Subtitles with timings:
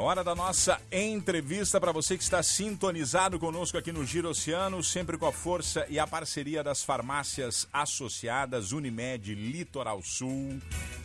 [0.00, 5.18] Hora da nossa entrevista para você que está sintonizado conosco aqui no Giro Oceano, sempre
[5.18, 10.60] com a força e a parceria das farmácias associadas Unimed Litoral Sul.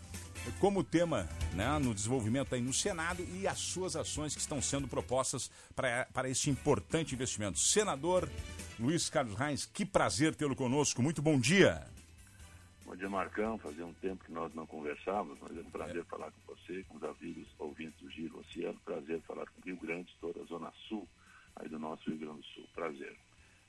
[0.59, 4.85] como tema né, no desenvolvimento aí no Senado e as suas ações que estão sendo
[4.85, 7.57] propostas para, para este importante investimento.
[7.57, 8.29] Senador
[8.77, 11.01] Luiz Carlos Reis, que prazer tê-lo conosco.
[11.01, 11.87] Muito bom dia.
[12.85, 13.57] Bom dia, Marcão.
[13.57, 16.03] Fazia um tempo que nós não conversávamos, mas é um prazer é.
[16.03, 18.77] falar com você, com os amigos ouvintes do Giro Oceano.
[18.83, 21.07] Prazer falar com o Rio Grande, toda a Zona Sul,
[21.55, 22.67] aí do nosso Rio Grande do Sul.
[22.75, 23.15] Prazer.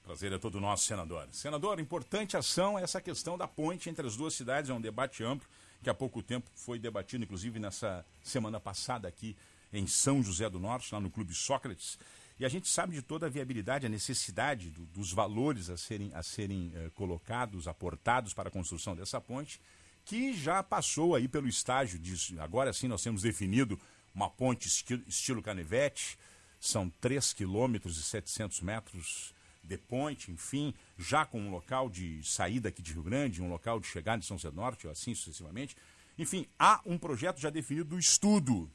[0.06, 1.26] Prazer é todo nosso, senador.
[1.32, 5.24] Senador, importante ação é essa questão da ponte entre as duas cidades, é um debate
[5.24, 5.48] amplo
[5.82, 9.36] que há pouco tempo foi debatido, inclusive nessa semana passada aqui
[9.72, 11.98] em São José do Norte, lá no Clube Sócrates.
[12.38, 16.12] E a gente sabe de toda a viabilidade, a necessidade do, dos valores a serem,
[16.14, 19.60] a serem eh, colocados, aportados para a construção dessa ponte,
[20.04, 22.38] que já passou aí pelo estágio de.
[22.38, 23.76] Agora sim nós temos definido
[24.14, 26.16] uma ponte estilo, estilo canivete,
[26.60, 29.34] são 3 quilômetros e 700 metros
[29.66, 33.80] de ponte, enfim, já com um local de saída aqui de Rio Grande, um local
[33.80, 35.76] de chegada de São José do Norte, assim sucessivamente.
[36.18, 38.70] Enfim, há um projeto já definido do estudo.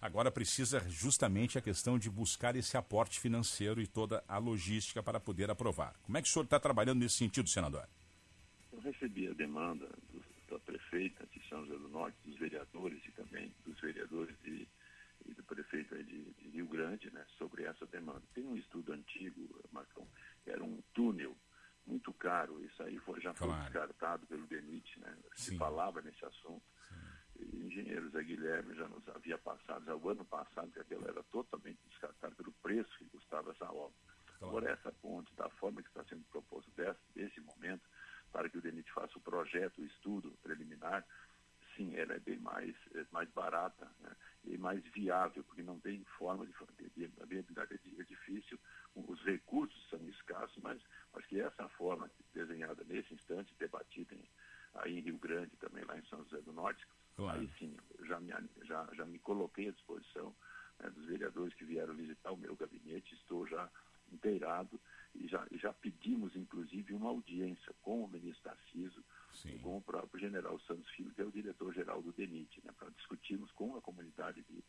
[0.00, 5.18] Agora precisa justamente a questão de buscar esse aporte financeiro e toda a logística para
[5.18, 5.94] poder aprovar.
[6.02, 7.88] Como é que o senhor está trabalhando nesse sentido, senador?
[8.70, 13.12] Eu recebi a demanda do, da prefeita de São José do Norte, dos vereadores e
[13.12, 14.68] também dos vereadores de
[15.26, 17.23] e do prefeito de, de, Rio Grande né,
[17.74, 18.22] essa demanda.
[18.32, 20.06] Tem um estudo antigo, Marcão,
[20.46, 21.36] era um túnel
[21.86, 23.62] muito caro, isso aí foi, já foi claro.
[23.64, 25.16] descartado pelo DENIT, né?
[25.34, 26.62] Se falava nesse assunto.
[27.36, 31.22] O engenheiro Zé Guilherme já nos havia passado, já o ano passado, que aquilo era
[31.24, 33.94] totalmente descartado pelo preço que custava essa obra.
[34.38, 34.56] Claro.
[34.56, 37.82] Agora, essa ponte, da forma que está sendo proposto desse, desse momento,
[38.32, 41.04] para que o DENIT faça o projeto, o estudo preliminar,
[41.76, 44.10] sim, ela é bem mais, é mais barata né?
[44.46, 46.90] E mais viável, porque não tem forma de fazer.
[47.20, 48.58] A viabilidade é, é difícil,
[48.94, 50.80] os recursos são escassos, mas
[51.14, 54.24] acho que essa forma desenhada nesse instante, debatida em,
[54.74, 57.40] aí em Rio Grande, também lá em São José do Norte, claro.
[57.40, 58.32] aí sim, já me,
[58.64, 60.34] já, já me coloquei à disposição
[60.78, 63.70] né, dos vereadores que vieram visitar o meu gabinete, estou já
[64.12, 64.80] inteirado
[65.14, 69.02] e já, já pedimos, inclusive, uma audiência com o ministro Tarciso,
[69.34, 69.58] Sim.
[69.58, 73.50] com o próprio general Santos Filho, que é o diretor-geral do DENIT, né, para discutirmos
[73.52, 74.64] com a comunidade de,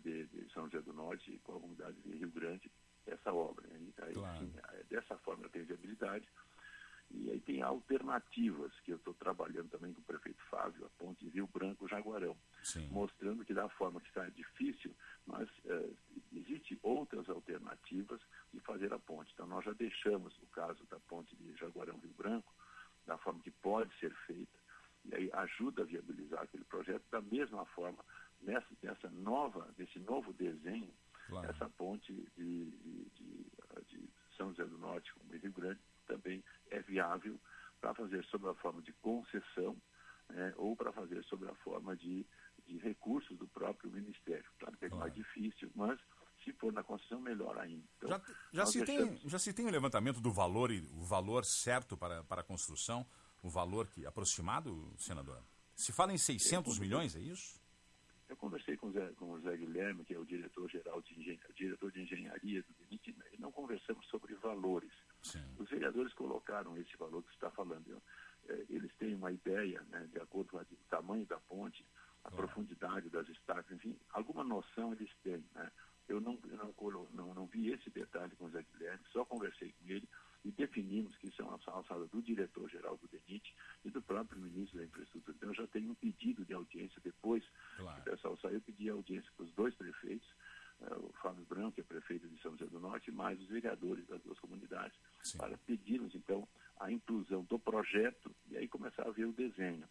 [0.00, 2.70] de, de, São José do Norte e com a comunidade de Rio Grande
[3.06, 3.66] essa obra.
[3.68, 3.92] Né?
[3.98, 4.38] Aí, claro.
[4.38, 6.28] sim, é, dessa forma tem viabilidade.
[7.10, 11.26] E aí tem alternativas que eu estou trabalhando também com o prefeito Fábio, a ponte
[11.28, 12.36] Rio Branco-Jaguarão,
[12.90, 14.94] mostrando que da forma que está difícil,
[15.26, 15.96] mas uh,
[16.34, 18.20] existe outras alternativas
[18.52, 19.32] de fazer a ponte.
[19.32, 22.54] Então nós já deixamos o caso da ponte de Jaguarão-Rio Branco,
[23.08, 24.58] da forma que pode ser feita,
[25.06, 28.04] e aí ajuda a viabilizar aquele projeto da mesma forma,
[28.42, 30.92] nessa, nessa nova, nesse novo desenho,
[31.26, 31.50] claro.
[31.50, 33.46] essa ponte de, de,
[33.86, 37.40] de, São José do Norte com o Rio Grande também é viável
[37.80, 39.76] para fazer sob a forma de concessão
[40.28, 42.26] né, ou para fazer sob a forma de,
[42.66, 44.44] de recursos do próprio Ministério.
[44.58, 45.04] Claro que é claro.
[45.04, 45.98] mais difícil, mas
[46.44, 47.84] se for na concessão, melhor ainda.
[47.96, 49.20] Então, já, já se deixamos...
[49.20, 52.40] tem, já se tem o um levantamento do valor e o valor certo para, para
[52.40, 53.06] a construção,
[53.42, 55.42] o valor que aproximado, senador?
[55.74, 57.58] Se fala em 600 milhões, é isso?
[58.28, 61.40] Eu conversei com o Zé, com o Zé Guilherme, que é o diretor-geral de, engen...
[61.54, 64.92] diretor de engenharia do DENIT, e não conversamos sobre valores.
[65.22, 65.42] Sim.
[65.58, 68.02] Os vereadores colocaram esse valor que você está falando.
[68.48, 71.86] É, eles têm uma ideia, né, de acordo com o tamanho da ponte,
[72.24, 72.36] a claro.
[72.36, 75.42] profundidade das estacas, enfim, alguma noção eles têm.
[75.54, 75.72] Né?
[76.08, 76.20] Eu
[77.78, 80.08] esse detalhe com o Zé Guilherme, só conversei com ele
[80.44, 84.78] e definimos que isso é uma alçada do diretor-geral do DENIT e do próprio ministro
[84.78, 85.36] da Infraestrutura.
[85.36, 87.44] Então, eu já tenho um pedido de audiência depois
[87.76, 87.94] claro.
[88.02, 90.28] que o pessoal saiu, eu pedi audiência para os dois prefeitos,
[90.80, 94.06] uh, o Fábio Branco, que é prefeito de São José do Norte, mais os vereadores
[94.06, 95.38] das duas comunidades, Sim.
[95.38, 96.46] para pedirmos, então,
[96.78, 99.88] a inclusão do projeto e aí começar a ver o desenho.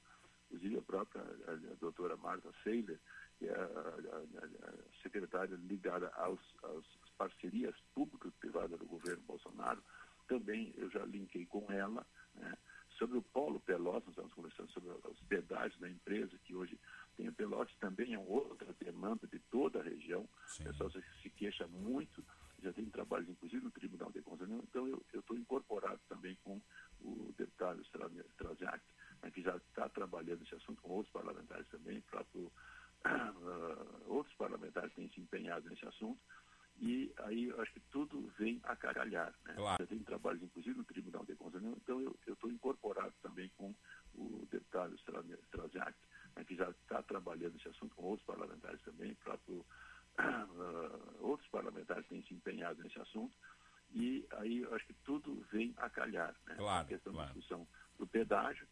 [0.50, 3.00] Inclusive, a própria a, a doutora Marta Seiler,
[3.38, 6.86] que é a, a, a secretária ligada aos, às
[7.18, 9.84] parcerias público-privadas do governo Bolsonaro,
[10.28, 12.06] também eu já linkei com ela,
[12.36, 12.58] né,
[12.98, 16.80] sobre o Polo Pelotas, nós estamos conversando sobre a hospedagem da empresa, que hoje
[17.16, 20.28] tem o Pelotas, também é outra demanda de toda a região.
[20.48, 20.64] Sim.
[20.64, 22.26] O pessoal se, queixa muito,
[22.62, 24.50] já tem trabalhos, inclusive, no Tribunal de Contas.
[24.50, 26.60] Então, eu estou incorporado também com
[27.02, 28.84] o deputado Straziak, né,
[29.34, 32.52] que já está trabalhando esse assunto com outros parlamentares também, próprio,
[33.06, 36.20] uh, outros parlamentares têm se empenhado nesse assunto
[36.80, 39.34] e aí eu acho que tudo vem a calhar.
[39.46, 39.54] Né?
[39.56, 39.82] Claro.
[39.82, 43.74] Eu tenho trabalhos, inclusive, no Tribunal de Contas, então eu estou incorporado também com
[44.16, 45.98] o deputado Straziak,
[46.36, 49.66] né, que já está trabalhando esse assunto com outros parlamentares também, próprio,
[50.20, 53.36] uh, outros parlamentares têm se empenhado nesse assunto,
[53.92, 56.36] e aí eu acho que tudo vem a calhar.
[56.46, 56.56] Né?
[56.56, 57.28] Claro, a questão claro.
[57.28, 57.68] da discussão
[57.98, 58.68] do pedágio,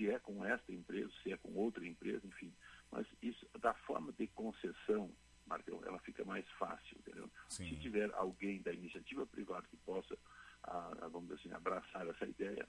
[0.00, 2.52] se é com esta empresa, se é com outra empresa, enfim.
[2.90, 5.10] Mas isso, da forma de concessão
[5.46, 7.28] Marcão, ela fica mais fácil, entendeu?
[7.48, 7.68] Sim.
[7.68, 10.16] Se tiver alguém da iniciativa privada que possa,
[10.62, 12.68] a, a, vamos dizer assim, abraçar essa ideia,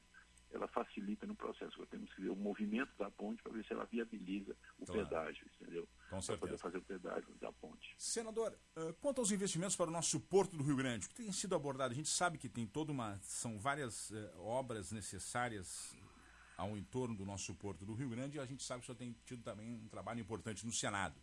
[0.52, 1.78] ela facilita no processo.
[1.78, 5.08] Nós temos que ver o movimento da ponte para ver se ela viabiliza o claro.
[5.08, 5.88] pedágio, entendeu?
[6.10, 6.28] Com certeza.
[6.28, 7.94] Para poder fazer o pedágio da ponte.
[8.00, 11.32] Senador, uh, quanto aos investimentos para o nosso Porto do Rio Grande, o que tem
[11.32, 11.94] sido abordado?
[11.94, 13.20] A gente sabe que tem toda uma.
[13.22, 15.96] são várias uh, obras necessárias
[16.62, 18.98] ao entorno do nosso Porto do Rio Grande e a gente sabe que o senhor
[18.98, 21.20] tem tido também um trabalho importante no Senado.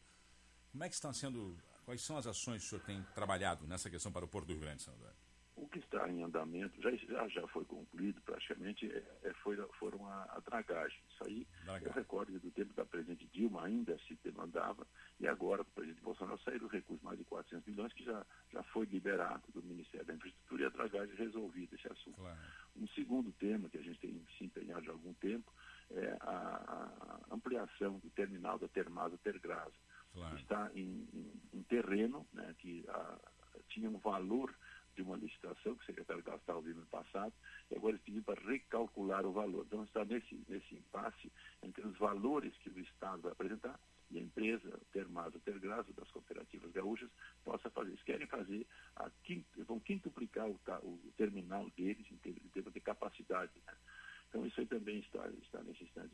[0.73, 3.89] Como é que estão sendo, quais são as ações que o senhor tem trabalhado nessa
[3.89, 5.15] questão para o Porto do Rio Grande, senador?
[5.61, 10.07] O que está em andamento, já, já, já foi concluído praticamente, é, é, foi, foram
[10.07, 10.99] a, a, dragagem.
[11.11, 11.89] Isso aí, dragagem.
[11.89, 14.87] eu recordo do tempo da presidente Dilma ainda se demandava,
[15.19, 18.87] e agora, o presidente Bolsonaro, saíram recursos mais de 400 milhões, que já, já foi
[18.87, 22.17] liberado do Ministério da Infraestrutura e a dragagem resolvida esse assunto.
[22.17, 22.39] Claro.
[22.77, 25.53] Um segundo tema que a gente tem se empenhado há algum tempo
[25.91, 29.73] é a, a ampliação do terminal da Termasa Tergrasa
[30.13, 30.37] claro.
[30.39, 33.19] está em, em, em, terreno, né, que a,
[33.69, 34.55] tinha um valor
[34.99, 37.33] de uma licitação que o secretário gastava no ano passado,
[37.71, 39.65] e agora ele pediu para recalcular o valor.
[39.65, 41.31] Então está nesse, nesse impasse
[41.63, 43.79] entre os valores que o Estado vai apresentar
[44.11, 47.11] e a empresa Termasa Tergrasa, das cooperativas gaúchas,
[47.45, 47.91] possa fazer.
[47.91, 48.67] Eles querem fazer,
[48.97, 53.53] a quinto, vão quintuplicar o, o terminal deles em termos de capacidade.
[53.67, 53.75] Né?
[54.29, 56.11] Então isso aí também está, está nesse instante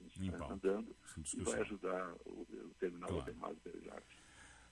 [0.51, 0.95] andando
[1.35, 3.23] e vai ajudar o, o terminal claro.
[3.23, 3.59] Ademais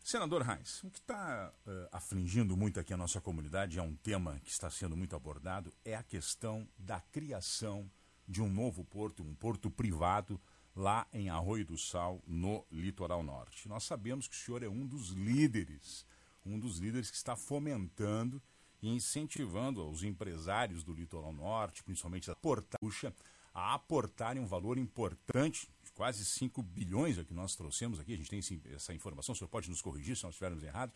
[0.03, 4.41] Senador Reis, o que está uh, afligindo muito aqui a nossa comunidade, é um tema
[4.43, 7.89] que está sendo muito abordado, é a questão da criação
[8.27, 10.41] de um novo porto, um porto privado,
[10.75, 13.69] lá em Arroio do Sal, no litoral norte.
[13.69, 16.05] Nós sabemos que o senhor é um dos líderes,
[16.45, 18.43] um dos líderes que está fomentando
[18.83, 23.15] e incentivando os empresários do litoral norte, principalmente da Portaúcha,
[23.55, 28.17] a aportarem um valor importante, quase 5 bilhões é o que nós trouxemos aqui, a
[28.17, 28.41] gente tem
[28.75, 30.95] essa informação, o senhor pode nos corrigir se nós estivermos errados,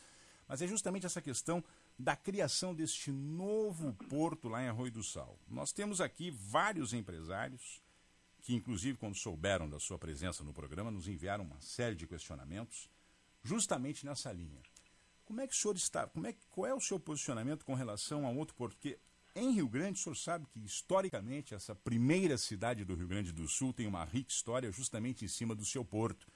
[0.48, 1.62] mas é justamente essa questão
[1.98, 5.38] da criação deste novo porto lá em Arroio do Sal.
[5.48, 7.82] Nós temos aqui vários empresários
[8.43, 12.88] que, inclusive, quando souberam da sua presença no programa, nos enviaram uma série de questionamentos
[13.43, 14.62] justamente nessa linha.
[15.24, 16.06] Como é que o senhor está?
[16.06, 18.74] Como é, qual é o seu posicionamento com relação a outro porto?
[18.74, 18.98] Porque
[19.36, 23.46] em Rio Grande, o senhor sabe que historicamente essa primeira cidade do Rio Grande do
[23.46, 26.26] Sul tem uma rica história justamente em cima do seu porto,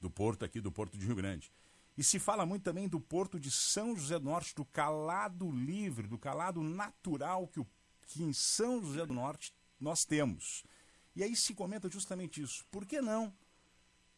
[0.00, 1.52] do porto aqui do Porto de Rio Grande.
[1.96, 6.08] E se fala muito também do porto de São José do Norte, do calado livre,
[6.08, 7.66] do calado natural que, o,
[8.06, 10.64] que em São José do Norte nós temos.
[11.14, 12.64] E aí se comenta justamente isso.
[12.70, 13.32] Por que não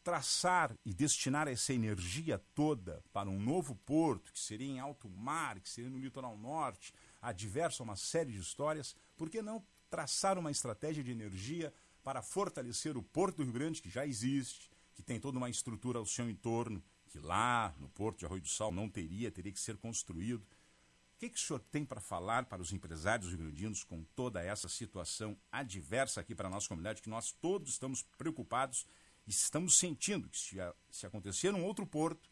[0.03, 5.61] traçar e destinar essa energia toda para um novo porto, que seria em alto mar,
[5.61, 10.51] que seria no litoral norte, a uma série de histórias, por que não traçar uma
[10.51, 15.21] estratégia de energia para fortalecer o Porto do Rio Grande, que já existe, que tem
[15.21, 18.89] toda uma estrutura ao seu entorno, que lá no Porto de Arroio do Sal não
[18.89, 20.43] teria, teria que ser construído.
[20.43, 24.69] O que, que o senhor tem para falar para os empresários rio-grandinos com toda essa
[24.69, 28.85] situação adversa aqui para a nossa comunidade, que nós todos estamos preocupados
[29.27, 30.57] e estamos sentindo que se,
[30.91, 32.29] se acontecer um outro porto,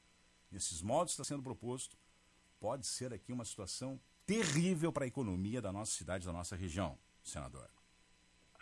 [0.50, 1.96] nesses modos está sendo proposto,
[2.58, 4.00] pode ser aqui uma situação
[4.30, 7.68] terrível para a economia da nossa cidade, da nossa região, senador.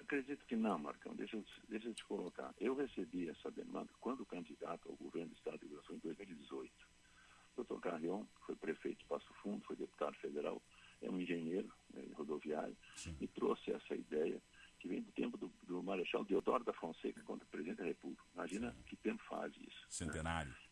[0.01, 1.15] Acredito que não, Marcão.
[1.15, 2.55] Deixa eu, deixa eu te colocar.
[2.59, 6.73] Eu recebi essa demanda quando candidato ao governo do Estado de Rio Grande em 2018.
[6.73, 10.63] O doutor Carrion foi prefeito de Passo Fundo, foi deputado federal
[11.01, 13.17] é um engenheiro né, rodoviário, Sim.
[13.21, 14.43] e trouxe essa ideia
[14.81, 18.25] que vem do tempo do, do Marechal Deodoro da Fonseca contra o presidente da República.
[18.35, 18.83] Imagina Sim.
[18.83, 19.81] que tempo faz isso.
[19.81, 19.87] Né?
[19.91, 20.51] Centenário.
[20.51, 20.68] Né?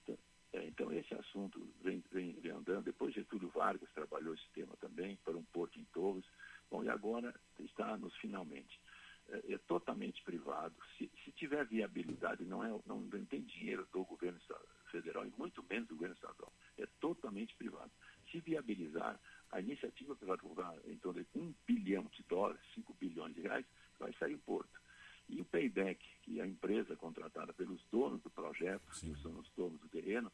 [0.56, 2.84] Então, é, então, esse assunto vem, vem, vem, andando.
[2.84, 6.24] Depois Getúlio Vargas trabalhou esse tema também, para um porto em Torres.
[6.70, 8.80] Bom, e agora está nos finalmente.
[9.28, 10.74] É, é totalmente privado.
[10.96, 14.38] Se, se, tiver viabilidade, não, é, não, não tem dinheiro do governo
[14.90, 16.52] federal e muito menos do governo estadual.
[16.78, 17.90] É totalmente privado.
[18.30, 19.18] Se viabilizar,
[19.50, 23.64] a iniciativa privada em torno de um bilhão de dólares, 5 bilhões de reais,
[23.98, 24.85] vai sair o porto.
[25.28, 29.12] E o payback, que é a empresa contratada pelos donos do projeto, Sim.
[29.12, 30.32] que são os donos do terreno,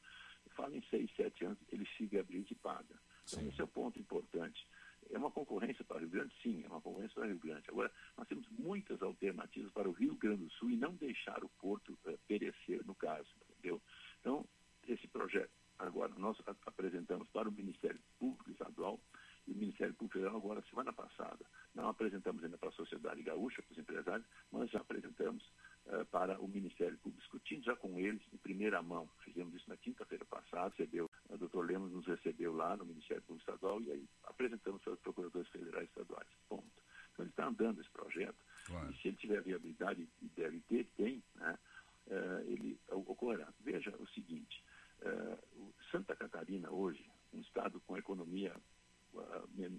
[0.51, 3.01] fala em 6, 7 anos, ele se viabiliza e paga.
[3.25, 3.49] Então, Sim.
[3.49, 4.67] esse é o ponto importante.
[5.11, 6.35] É uma concorrência para o Rio Grande?
[6.43, 7.69] Sim, é uma concorrência para o Rio Grande.
[7.69, 11.49] Agora, nós temos muitas alternativas para o Rio Grande do Sul e não deixar o
[11.49, 13.83] porto uh, perecer, no caso, entendeu?
[14.21, 14.47] Então,
[14.87, 19.01] esse projeto, agora, nós apresentamos para o Ministério Público Estadual
[19.47, 21.45] e o Ministério Público Federal, agora, semana passada,
[21.75, 25.43] não apresentamos ainda para a sociedade gaúcha, para os empresários, mas já apresentamos
[25.87, 29.09] uh, para o Ministério Público, discutindo já com eles em primeira mão.
[29.25, 33.51] Fizemos isso na quinta-feira passada, recebeu, o doutor Lemos nos recebeu lá no Ministério Público
[33.51, 36.29] Estadual e aí apresentamos para os procuradores federais estaduais.
[36.49, 36.71] Ponto.
[37.13, 38.37] Então ele está andando esse projeto.
[38.67, 38.91] Claro.
[38.91, 41.59] E se ele tiver viabilidade, e deve ter, tem, né,
[42.07, 43.53] uh, ele ocorrerá.
[43.61, 44.63] Veja o seguinte,
[45.03, 48.55] uh, Santa Catarina hoje, um estado com economia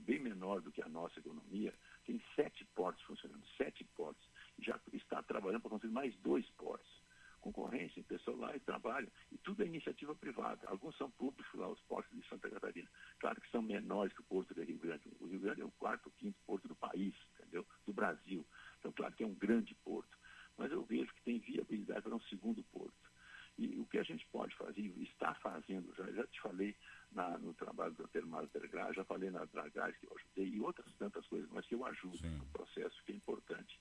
[0.06, 1.74] bem menor do que a nossa economia,
[2.06, 4.28] tem sete portos funcionando, sete portos.
[4.60, 7.04] Já está trabalhando para construir mais dois portos.
[7.42, 9.12] Concorrência, pessoal lá e trabalho.
[9.30, 10.66] E tudo é iniciativa privada.
[10.68, 12.90] Alguns são públicos lá, os portos de Santa Catarina.
[13.20, 15.12] Claro que são menores que o porto de Rio Grande.
[15.20, 17.66] O Rio Grande é o quarto quinto porto do país, entendeu?
[17.86, 18.46] Do Brasil.
[18.80, 20.18] Então, claro que é um grande porto.
[20.58, 23.12] Mas eu vejo que tem viabilidade para um segundo porto.
[23.58, 26.76] E o que a gente pode fazer, está fazendo, já, já te falei
[27.14, 30.94] na, no trabalho da Termal Tergra, já falei na Dragás que eu ajudei, e outras
[30.96, 32.38] tantas coisas, mas que eu ajudo Sim.
[32.38, 33.80] no processo, que é importante.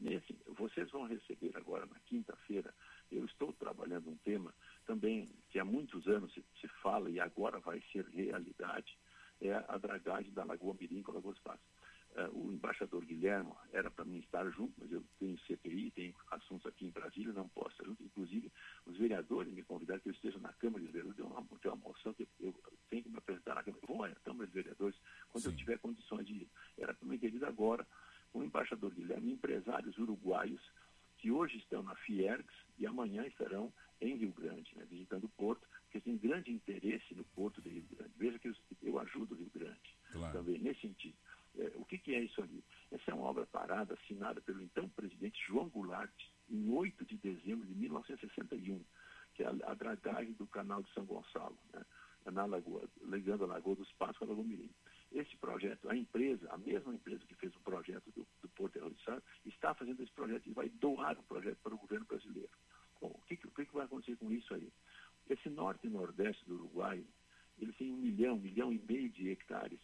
[0.00, 2.72] Nesse, vocês vão receber agora, na quinta-feira,
[3.10, 4.54] eu estou trabalhando um tema
[4.86, 8.96] também que há muitos anos se, se fala e agora vai ser realidade,
[9.40, 11.62] é a dragagem da Lagoa Mirim com Lagoa Espaço.
[12.18, 16.66] Uh, o embaixador Guilherme era para mim estar junto, mas eu tenho CPI, tenho assuntos
[16.66, 18.02] aqui em Brasília, não posso estar junto.
[18.02, 18.50] Inclusive,
[18.86, 21.76] os vereadores me convidaram que eu esteja na Câmara de Vereadores, tem uma, tem uma
[21.76, 22.52] moção que eu
[22.90, 23.86] tenho que me apresentar na Câmara.
[23.86, 24.98] Vou à Câmara de Vereadores
[25.28, 25.50] quando Sim.
[25.50, 26.48] eu tiver condições de ir.
[26.76, 27.86] Era para mim querido agora
[28.32, 30.62] o embaixador Guilherme, empresários uruguaios
[31.18, 35.66] que hoje estão na Fiergs e amanhã estarão em Rio Grande, né, visitando o porto,
[35.82, 38.12] porque tem grande interesse no porto de Rio Grande.
[38.16, 40.38] Veja que eu ajudo o Rio Grande claro.
[40.38, 41.16] também nesse sentido.
[41.58, 42.62] É, o que, que, é isso ali?
[42.92, 46.14] Essa é uma obra parada assinada pelo então presidente João Goulart
[46.48, 48.84] em 8 de dezembro de 1961,
[49.34, 51.84] que é a, a dragagem do canal de São Gonçalo, né,
[52.30, 54.70] na Lagoa, ligando a Lagoa dos Passos com a Lagoa Mirim.
[55.10, 59.22] Esse projeto, a empresa, a mesma empresa que fez o projeto do, do Porto Erradiçado,
[59.44, 62.50] está fazendo esse projeto e vai doar o projeto para o governo brasileiro.
[63.00, 64.70] Bom, o que, que, o que vai acontecer com isso aí?
[65.28, 67.04] Esse norte e nordeste do Uruguai,
[67.58, 69.80] ele tem um milhão, um milhão e meio de hectares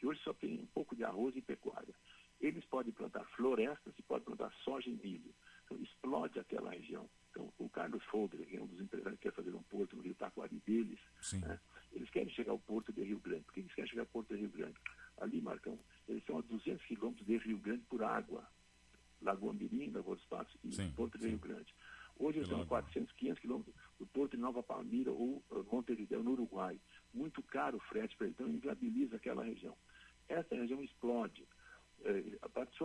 [0.00, 1.94] que hoje só tem um pouco de arroz e pecuária.
[2.40, 5.34] Eles podem plantar florestas e podem plantar soja e milho.
[5.64, 7.08] Então, explode aquela região.
[7.30, 10.02] Então, o Carlos Folder, que é um dos empresários que quer fazer um porto no
[10.02, 10.98] Rio Taquari deles,
[11.34, 11.60] né,
[11.92, 13.44] eles querem chegar ao porto de Rio Grande.
[13.44, 14.74] Por que eles querem chegar ao porto de Rio Grande?
[15.18, 15.78] Ali, Marcão,
[16.08, 18.48] eles são a 200 quilômetros de Rio Grande por água.
[19.20, 21.30] Lagoa Mirim, Lagoa dos Passos e sim, Porto de sim.
[21.30, 21.74] Rio Grande.
[22.18, 26.32] Hoje eles são 400, 500 quilômetros do Porto de Nova Palmira ou uh, Montevideo, no
[26.32, 26.78] Uruguai.
[27.12, 29.76] Muito caro o frete para então inviabiliza aquela região
[30.32, 31.46] essa região explode.
[32.02, 32.22] É,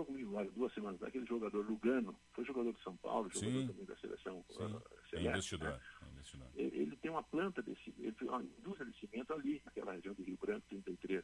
[0.05, 3.67] comigo há duas semanas aquele jogador Lugano, foi jogador de São Paulo, jogador Sim.
[3.67, 4.63] também da seleção Sim.
[4.63, 5.79] Uh, Celeste, investidor, né?
[6.11, 6.47] investidor.
[6.55, 10.23] Ele, ele, tem uma planta de ele uma indústria de cimento ali, naquela região de
[10.23, 11.23] Rio Branco 33.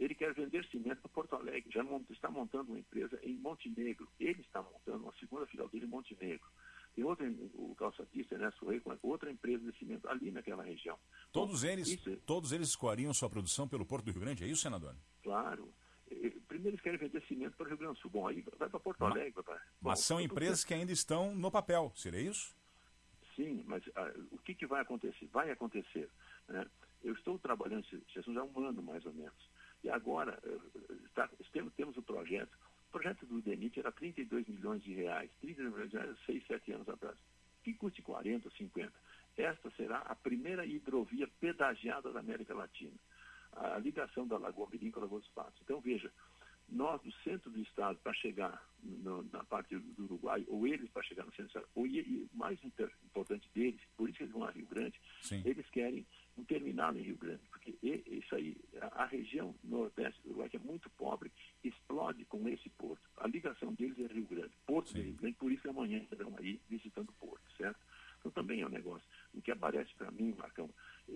[0.00, 4.08] Ele quer vender cimento para Porto Alegre, já está montando uma empresa em Montenegro.
[4.18, 6.48] Ele está montando uma segunda filial dele em Montenegro.
[6.94, 10.98] Tem outra, o calçatista, né, Sorrei, com outra empresa de cimento ali naquela região.
[11.30, 14.46] Todos eles, isso, é todos eles escoariam sua produção pelo Porto do Rio Grande, é
[14.46, 14.94] isso, senador?
[15.22, 15.72] Claro.
[16.46, 18.10] Primeiro eles querem vender cimento para o Rio Grande do Sul.
[18.10, 19.32] Bom, aí vai para Porto Alegre.
[19.32, 19.54] Vai pra...
[19.80, 22.54] Mas Bom, são empresas que ainda estão no papel, seria isso?
[23.34, 25.26] Sim, mas ah, o que, que vai acontecer?
[25.32, 26.08] Vai acontecer.
[26.48, 26.66] Né?
[27.02, 29.50] Eu estou trabalhando esse assunto há um ano, mais ou menos.
[29.82, 30.38] E agora,
[31.06, 32.56] está, temos, temos o projeto
[32.92, 36.72] o projeto do DENIT era 32 milhões de reais, 32 milhões de reais, 6, 7
[36.72, 37.16] anos atrás.
[37.64, 38.92] Que custe 40, 50.
[39.34, 42.92] Esta será a primeira hidrovia pedagiada da América Latina.
[43.52, 45.60] A ligação da Lagoa Mirim com a Lagoa dos Patos.
[45.62, 46.10] Então, veja,
[46.72, 51.02] nós do centro do estado para chegar no, na parte do Uruguai, ou eles para
[51.02, 54.32] chegar no centro do estado, ou e, o mais importante deles, por isso que eles
[54.32, 55.42] vão a Rio Grande, Sim.
[55.44, 56.06] eles querem
[56.36, 60.60] um terminal em Rio Grande, porque isso aí, a região nordeste do Uruguai, que é
[60.60, 61.30] muito pobre,
[61.62, 63.02] explode com esse porto.
[63.18, 64.94] A ligação deles é Rio Grande, Porto Sim.
[64.94, 67.78] de Rio Grande, por isso que amanhã estarão aí visitando o porto, certo?
[68.22, 69.06] Então também é um negócio.
[69.34, 70.70] O que aparece para mim, Marcão,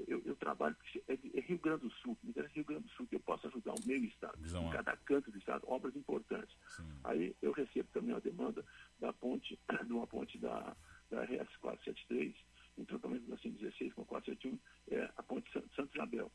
[0.09, 0.77] eu, eu trabalho,
[1.09, 3.47] é, é, Rio Grande do Sul, me interessa Rio Grande do Sul, que eu posso
[3.47, 6.55] ajudar o meu estado, em cada canto do estado, obras importantes.
[6.69, 6.89] Sim.
[7.05, 8.65] Aí eu recebo também a demanda
[8.99, 10.77] da ponte, de uma ponte da,
[11.11, 12.35] da RS 473,
[12.79, 14.59] em tratamento da 116 com 471,
[14.91, 16.31] é a ponte Santo Isabel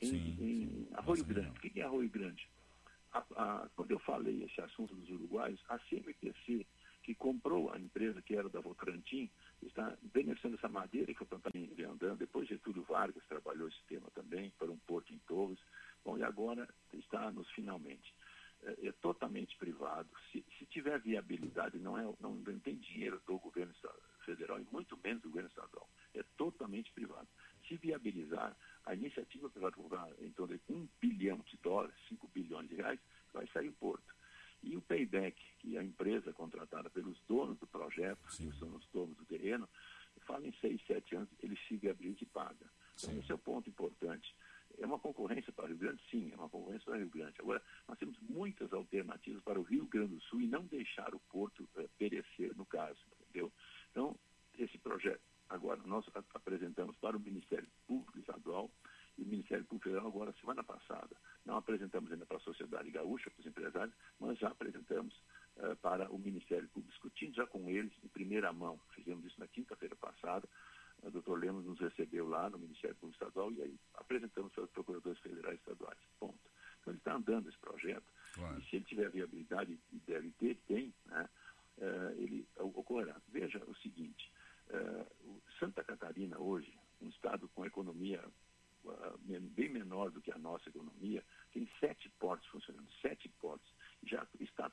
[0.00, 0.88] em, sim, em sim.
[0.92, 1.50] Arroio Grande.
[1.50, 2.48] O que é Arroio Grande?
[3.12, 6.66] A, a, quando eu falei esse assunto dos uruguaios, a CMPC,
[7.02, 9.30] que comprou a empresa que era da Votorantim,
[9.60, 12.18] está beneficiando essa madeira que eu também andando.
[12.18, 15.58] Depois Getúlio Vargas trabalhou esse tema também, para um porto em Torres.
[16.04, 18.14] Bom, e agora está nos finalmente.
[18.62, 20.08] É, é totalmente privado.
[20.30, 23.74] Se, se, tiver viabilidade, não, é, não, não tem dinheiro do governo
[24.24, 25.88] federal e muito menos do governo estadual.
[26.14, 27.26] É totalmente privado.
[27.66, 32.68] Se viabilizar, a iniciativa privada vai em torno de um bilhão de dólares, 5 bilhões
[32.68, 33.00] de reais,
[33.32, 34.12] vai sair o porto.
[34.62, 38.50] E o payback, que é a empresa contratada pelos donos do projeto, Sim.
[38.50, 39.68] que são os donos do terreno,
[40.24, 42.70] fala em 6, 7 anos, ele se viabiliza e paga.
[42.94, 43.18] Então, Sim.
[43.18, 44.34] esse é o ponto importante.
[44.78, 46.00] É uma concorrência para o Rio Grande?
[46.10, 47.34] Sim, é uma concorrência para o Rio Grande.
[47.40, 51.20] Agora, nós temos muitas alternativas para o Rio Grande do Sul e não deixar o
[51.30, 53.52] porto é, perecer, no caso, entendeu?
[53.90, 54.16] Então,
[54.58, 58.70] esse projeto, agora, nós apresentamos para o Ministério Público Estadual
[59.18, 61.14] e o Ministério Público Federal, agora, semana passada.
[61.44, 65.14] Não apresentamos ainda para a sociedade gaúcha, para os empresários, mas já apresentamos
[65.56, 68.80] uh, para o Ministério Público, discutindo já com eles em primeira mão.
[68.94, 70.48] Fizemos isso na quinta-feira passada.
[71.02, 74.70] O doutor Lemos nos recebeu lá no Ministério Público Estadual e aí apresentamos para os
[74.70, 75.98] procuradores federais e estaduais.
[76.18, 76.38] Ponto.
[76.80, 78.04] Então ele está andando esse projeto.
[78.34, 78.60] Claro.
[78.60, 81.28] E se ele tiver viabilidade, e deve ter, tem, né?
[81.78, 83.20] Uh, ele ocorrerá.
[83.28, 84.30] Veja o seguinte,
[84.68, 88.22] uh, Santa Catarina hoje, um estado com economia
[88.84, 93.72] uh, bem menor do que a nossa economia, tem sete portos funcionando, sete portos.
[94.04, 94.68] Já está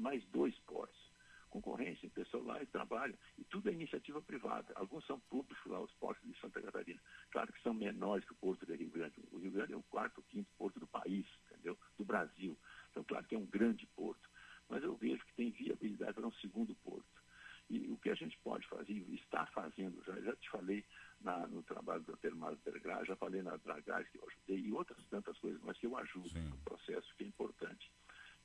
[0.00, 1.12] mais dois portos.
[1.50, 3.16] Concorrência, pessoal lá e trabalho.
[3.38, 4.72] E tudo é iniciativa privada.
[4.74, 7.00] Alguns são públicos lá, os portos de Santa Catarina.
[7.30, 9.14] Claro que são menores que o porto de Rio Grande.
[9.30, 11.78] O Rio Grande é o quarto quinto porto do país, entendeu?
[11.96, 12.58] Do Brasil.
[12.90, 14.28] Então, claro que é um grande porto.
[14.68, 17.24] Mas eu vejo que tem viabilidade para um segundo porto.
[17.70, 20.84] E o que a gente pode fazer, está fazendo, já, já te falei
[21.20, 25.02] na, no trabalho do Termado Bergra, já falei na Dragás que eu ajudei, e outras
[25.06, 26.48] tantas coisas, mas que eu ajudo Sim.
[26.48, 27.90] no processo, que é importante.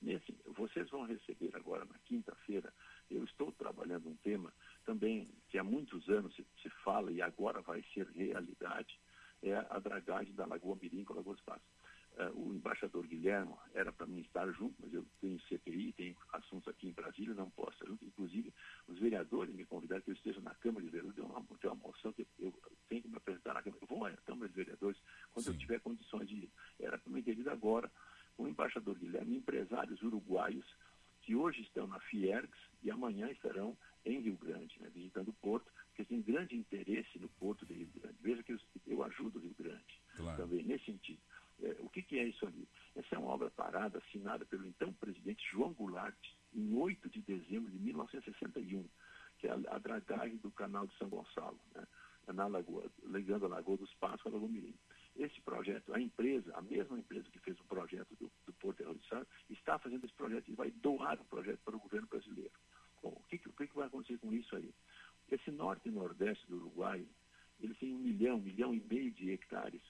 [0.02, 2.74] Nesse, vocês vão receber agora, na quinta-feira,
[3.12, 4.54] eu estou trabalhando um tema
[4.86, 9.00] também que há muitos anos se, se fala e agora vai ser realidade,
[9.42, 11.68] é a dragagem da Lagoa Mirim com a Lagoa Passos.
[12.18, 16.68] Uh, o embaixador Guilherme era para mim estar junto, mas eu tenho CPI, tenho assuntos
[16.68, 18.04] aqui em Brasília, não posso estar junto.
[18.04, 18.54] Inclusive,
[18.88, 21.76] os vereadores me convidaram que eu esteja na Câmara de Vereadores, tem uma, tem uma
[21.78, 22.54] moção que eu
[22.90, 23.82] tenho que me apresentar na Câmara.
[23.82, 25.00] Eu vou à Câmara de Vereadores
[25.32, 25.52] quando Sim.
[25.52, 26.52] eu tiver condições de ir.
[26.80, 27.90] Era para mim ter ido agora.
[28.38, 30.66] O embaixador Guilherme, empresários uruguaios
[31.22, 35.72] que hoje estão na Fiergs e amanhã estarão em Rio Grande, né, visitando o Porto,
[35.88, 38.18] porque tem grande interesse no Porto de Rio Grande.
[38.22, 40.42] Veja que eu, eu ajudo o Rio Grande claro.
[40.42, 41.20] também, nesse sentido.
[41.62, 42.68] É, o que, que, é isso ali?
[42.96, 46.18] Essa é uma obra parada assinada pelo então presidente João Goulart
[46.54, 48.88] em 8 de dezembro de 1961,
[49.40, 51.86] que é a, a dragagem do canal de São Gonçalo, né?
[52.34, 54.76] na Lagoa, ligando a Lagoa dos Passos a Lagoa Mirim.
[55.16, 59.00] Esse projeto, a empresa, a mesma empresa que fez o projeto do, do Porto Errado
[59.50, 62.54] está fazendo esse projeto e vai doar o projeto para o governo brasileiro.
[63.08, 64.74] O que, que, que, vai acontecer com isso aí?
[65.32, 67.06] Esse norte e nordeste do Uruguai,
[67.60, 69.82] ele tem um milhão, um milhão e meio de hectares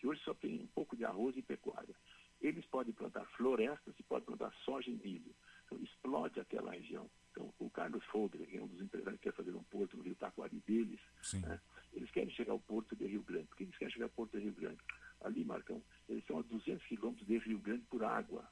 [0.00, 1.94] que hoje só tem um pouco de arroz e pecuária.
[2.40, 5.34] Eles podem plantar florestas e podem plantar soja e milho.
[5.66, 7.08] Então, explode aquela região.
[7.30, 10.02] Então, o Carlos Folder, que é um dos empresários que quer fazer um porto no
[10.02, 10.98] Rio Taquari deles,
[11.34, 11.60] né,
[11.92, 13.46] eles querem chegar ao porto de Rio Grande.
[13.46, 14.78] Por que eles querem chegar ao porto de Rio Grande?
[15.20, 18.48] Ali, Marcão, eles são a 200 quilômetros de Rio Grande por água.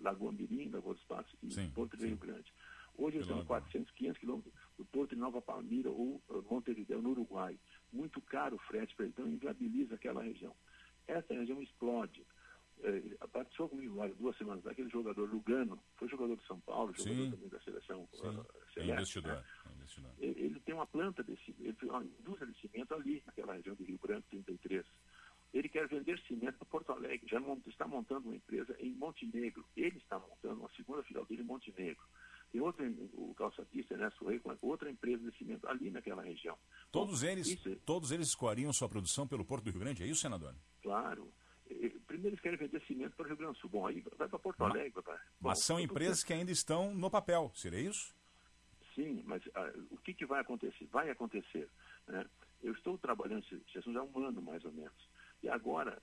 [0.00, 2.08] Lagoa Mirim, Lagoa dos Passos e sim, Porto de sim.
[2.10, 2.52] Rio Grande.
[2.98, 7.00] Hoje eles estão a 400, 500 quilômetros do Porto de Nova Palmira ou uh, Montevideo,
[7.00, 7.58] no Uruguai.
[7.92, 10.54] Muito caro o frete para então inviabiliza aquela região
[11.08, 12.24] essa região explode.
[12.80, 17.24] É, participou comigo há duas semanas aquele jogador Lugano, foi jogador de São Paulo, jogador
[17.24, 17.30] Sim.
[17.32, 19.44] também da seleção uh, celeste, investidor, né?
[19.74, 20.10] investidor.
[20.20, 23.74] Ele, ele, tem uma planta de ele tem uma indústria de cimento ali, naquela região
[23.74, 24.86] de Rio Branco 33.
[25.52, 29.64] Ele quer vender cimento para Porto Alegre, já está montando uma empresa em Montenegro.
[29.76, 32.04] Ele está montando uma segunda filial dele em Montenegro.
[32.50, 36.56] Tem outra, o calçatista, né, Sorrei, outra empresa de cimento ali naquela região.
[36.90, 40.06] Todos Bom, eles, isso, todos eles escoariam sua produção pelo Porto do Rio Grande, é
[40.06, 40.54] isso, senador?
[40.82, 41.30] Claro.
[42.06, 43.68] Primeiro eles querem vender cimento para o Rio Grande do Sul.
[43.68, 45.02] Bom, aí vai para Porto Alegre.
[45.02, 45.14] Pra...
[45.38, 48.16] Bom, mas são empresas que ainda estão no papel, seria isso?
[48.94, 50.86] Sim, mas ah, o que, que vai acontecer?
[50.90, 51.68] Vai acontecer.
[52.06, 52.24] Né?
[52.62, 55.08] Eu estou trabalhando esse assunto já há um ano, mais ou menos.
[55.42, 55.96] E agora,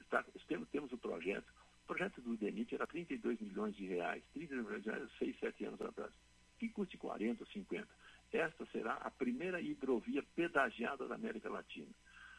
[0.00, 1.46] está, temos, temos o projeto.
[1.84, 4.22] O projeto do DENIT era 32 milhões de reais.
[4.32, 6.12] 32 milhões de reais, 6, 7 anos atrás.
[6.58, 7.86] Que custe 40 ou 50.
[8.32, 11.90] Esta será a primeira hidrovia pedagiada da América Latina.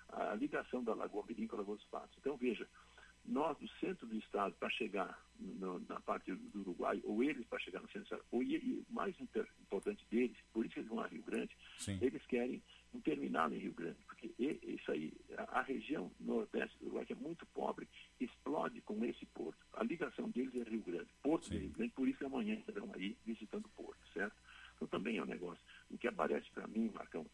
[0.09, 2.17] A ligação da Lagoa Mirim com a Lagoa dos Patos.
[2.17, 2.67] Então, veja,
[3.27, 7.59] nós do centro do estado para chegar no, na parte do Uruguai, ou eles para
[7.59, 10.99] chegar no centro do estado, ou e, mais importante deles, por isso que eles vão
[10.99, 11.97] a Rio Grande, Sim.
[12.01, 12.61] eles querem
[12.93, 17.13] um terminal em Rio Grande, porque isso aí, a, a, região nordeste do Uruguai, que
[17.13, 17.87] é muito pobre,
[18.19, 19.59] explode com esse porto.
[19.73, 21.55] A ligação deles é Rio Grande, Porto Sim.
[21.55, 24.35] de Rio Grande, por isso que amanhã estarão aí visitando o porto, certo?
[24.75, 25.63] Então também é um negócio.
[25.89, 27.25] O que aparece para mim, Marcão,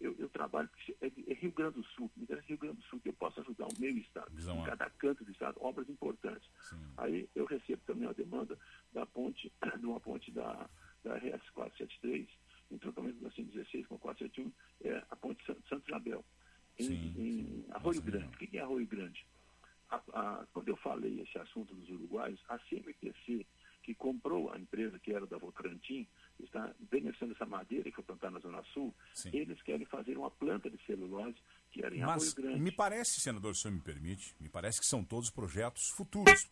[0.00, 0.68] eu, eu trabalho,
[1.00, 3.40] é, é, Rio Grande do Sul, me interessa Rio Grande do Sul, que eu posso
[3.40, 6.48] ajudar o meu estado, Visão em cada canto do estado, obras importantes.
[6.62, 6.76] Sim.
[6.96, 8.58] Aí eu recebo também a demanda
[8.92, 10.68] da ponte, de uma ponte da,
[11.04, 12.28] da RS 473,
[12.70, 14.52] em tratamento da 116 com 471,
[14.88, 16.24] é a ponte Santo Isabel,
[16.78, 18.26] em, sim, em Arroio Grande.
[18.26, 19.26] O que é Arroio Grande?
[19.88, 23.46] A, a, quando eu falei esse assunto dos uruguaios, a CMPC,
[23.86, 26.08] que comprou a empresa que era da Votorantim,
[26.40, 29.30] está beneficiando essa madeira que foi plantada na Zona Sul, Sim.
[29.32, 31.36] eles querem fazer uma planta de celulose
[31.70, 32.55] que era em Mas Arroio Grande.
[32.66, 36.48] Me parece, senador, se o senhor me permite, me parece que são todos projetos futuros.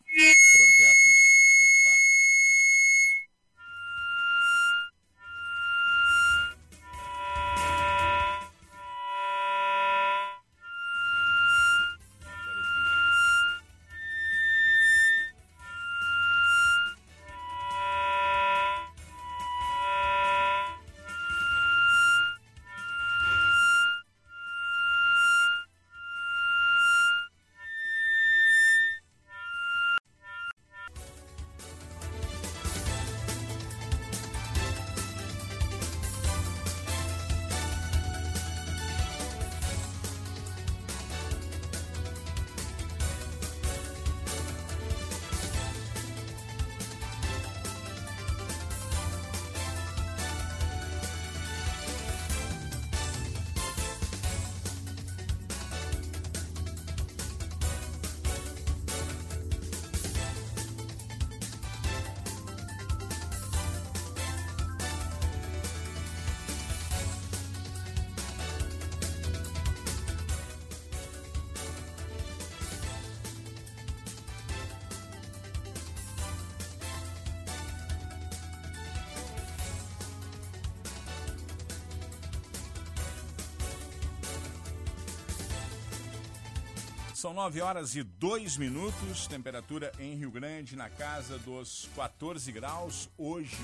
[87.25, 93.09] São 9 horas e 2 minutos, temperatura em Rio Grande na casa dos 14 graus.
[93.17, 93.57] Hoje,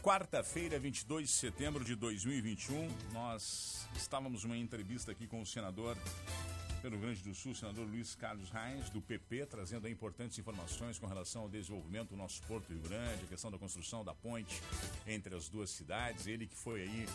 [0.00, 5.94] quarta-feira, 22 de setembro de 2021, nós estávamos numa entrevista aqui com o senador
[6.86, 11.08] pelo Rio Grande do Sul, senador Luiz Carlos Reis, do PP, trazendo importantes informações com
[11.08, 14.62] relação ao desenvolvimento do nosso Porto Rio Grande, a questão da construção da ponte
[15.04, 16.28] entre as duas cidades.
[16.28, 17.06] Ele que foi aí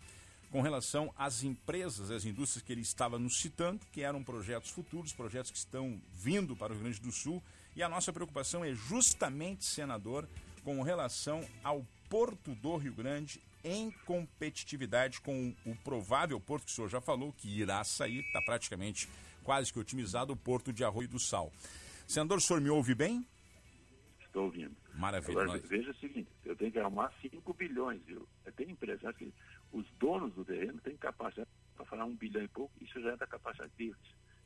[0.51, 5.13] com relação às empresas, às indústrias que ele estava nos citando, que eram projetos futuros,
[5.13, 7.41] projetos que estão vindo para o Rio Grande do Sul.
[7.73, 10.27] E a nossa preocupação é justamente, senador,
[10.61, 16.75] com relação ao Porto do Rio Grande em competitividade com o provável porto que o
[16.75, 19.07] senhor já falou, que irá sair, está praticamente
[19.43, 21.51] quase que otimizado, o Porto de Arroio do Sal.
[22.07, 23.25] Senador, o senhor me ouve bem?
[24.19, 24.75] Estou ouvindo.
[24.93, 25.41] Maravilha.
[25.41, 28.27] Agora, veja o seguinte, eu tenho que arrumar 5 bilhões, viu?
[28.55, 29.33] Tem empresários que
[29.71, 33.17] os donos do terreno têm capacidade para falar um bilhão e pouco, isso já é
[33.17, 33.97] da capacidade deles.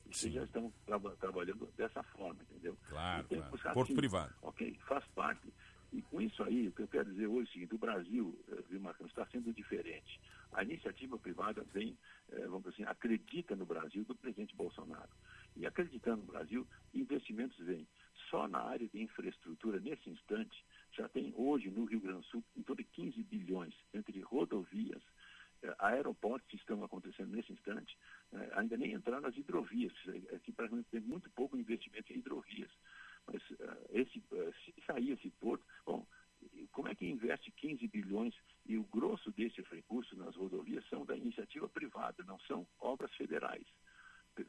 [0.10, 2.78] Isso já estão tra trabalhando dessa forma, entendeu?
[2.89, 3.51] Claro, claro.
[3.51, 4.34] Buscar, Porto assim, privado.
[4.41, 5.51] Ok, faz parte.
[5.96, 8.38] E com isso aí, o que eu quero dizer hoje é o seguinte, o Brasil,
[8.50, 10.20] eh, viu, Marcão, está sendo diferente.
[10.52, 11.98] A iniciativa privada vem,
[12.34, 15.10] eh, vamos dizer assim, acredita no Brasil do presidente Bolsonaro.
[15.56, 17.88] E acreditando no Brasil, investimentos vêm.
[18.30, 22.44] Só na área de infraestrutura, nesse instante, já tem hoje no Rio Grande do Sul
[22.58, 25.02] em torno de 15 bilhões entre rodovias,
[25.64, 27.98] eh, aeroportos que estão acontecendo nesse instante,
[28.52, 29.94] ainda nem entraram as hidrovias.
[30.36, 32.70] Aqui praticamente tem muito pouco investimento em hidrovias.
[33.28, 33.42] Mas
[33.90, 34.22] esse,
[34.64, 35.66] se sair esse porto,
[36.76, 38.36] como é que investe 15 bilhões
[38.66, 43.66] e o grosso desses recursos nas rodovias são da iniciativa privada, não são obras federais.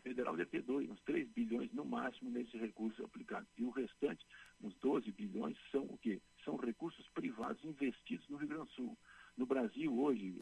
[0.02, 3.46] Federal deve ter dois, uns 3 bilhões no máximo máximo nesse recurso aplicado.
[3.56, 4.24] E o restante,
[4.60, 6.20] uns 12 bilhões, são o quê?
[6.44, 8.98] São recursos privados investidos no Rio Grande do Sul.
[9.36, 10.34] No Brasil, hoje,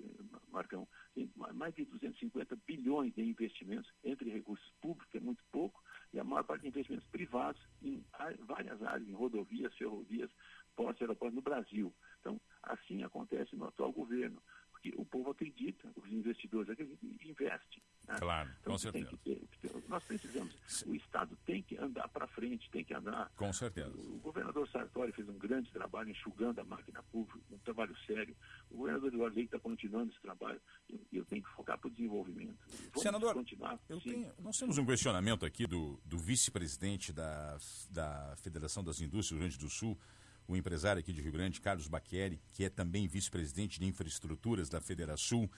[0.50, 5.82] Marcão, tem mais de 250 bilhões de investimentos entre recursos públicos, que é muito pouco,
[6.12, 8.04] e a maior parte de investimentos privados em
[8.46, 10.30] várias áreas, em rodovias, ferrovias,
[10.74, 11.94] portos, aeroportos no Brasil.
[12.20, 14.40] Então, assim acontece no atual governo
[14.84, 17.82] que o povo acredita, os investidores acreditam e investem.
[18.06, 18.16] Né?
[18.18, 19.18] Claro, então, com certeza.
[19.24, 19.40] Ter,
[19.88, 20.54] nós precisamos,
[20.86, 23.32] o Estado tem que andar para frente, tem que andar.
[23.34, 23.96] Com certeza.
[23.96, 28.36] O, o, governador Sartori fez um grande trabalho enxugando a máquina pública, um trabalho sério.
[28.70, 30.60] O governador Eduardo Leite está continuando esse trabalho
[30.90, 32.58] e eu, eu, tenho que focar para o desenvolvimento.
[32.68, 33.78] Vamos Senador, continuar.
[33.88, 37.56] Tenho, nós temos um questionamento aqui do, do vice-presidente da,
[37.88, 39.98] da Federação das Indústrias do Rio Grande do Sul,
[40.46, 44.80] o empresário aqui de Rio Grande, Carlos Baqueri, que é também vice-presidente de infraestruturas da
[44.80, 45.48] Federação,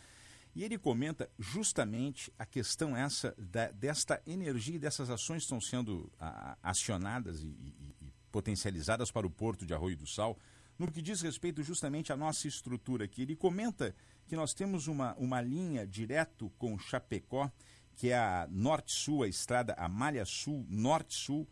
[0.54, 5.60] e ele comenta justamente a questão essa da, desta energia e dessas ações que estão
[5.60, 10.38] sendo a, acionadas e, e, e, potencializadas para o Porto de Arroio do Sal,
[10.78, 13.22] no que diz respeito justamente à nossa estrutura aqui.
[13.22, 13.94] Ele comenta
[14.26, 17.50] que nós temos uma, uma linha direto com Chapecó,
[17.94, 21.46] que é a Norte-Sul, a estrada, a Malha Sul, Norte-Sul,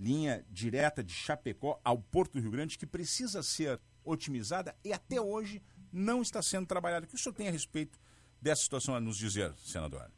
[0.00, 5.20] linha direta de Chapecó ao Porto do Rio Grande, que precisa ser otimizada e até
[5.20, 7.04] hoje não está sendo trabalhada.
[7.04, 8.00] O que o senhor tem a respeito
[8.40, 10.10] dessa situação a nos dizer, senador?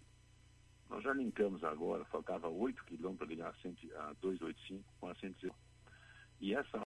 [0.89, 5.57] Nós já linkamos agora, faltava 8 quilômetros para ligar a 285 com a 105.
[6.41, 6.85] E essa,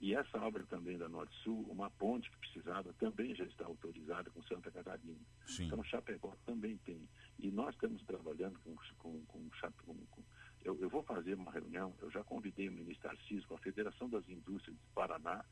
[0.00, 4.28] e essa obra também da Norte Sul, uma ponte que precisava, também já está autorizada
[4.30, 5.20] com Santa Catarina.
[5.46, 5.66] Sim.
[5.66, 7.08] Então Chapecó também tem.
[7.38, 9.48] E nós estamos trabalhando com, com, com,
[9.84, 10.22] com, com
[10.66, 14.08] eu, eu, vou fazer uma reunião, eu já convidei o ministro Tarcísio com a Federação
[14.08, 15.44] das Indústrias do Paraná,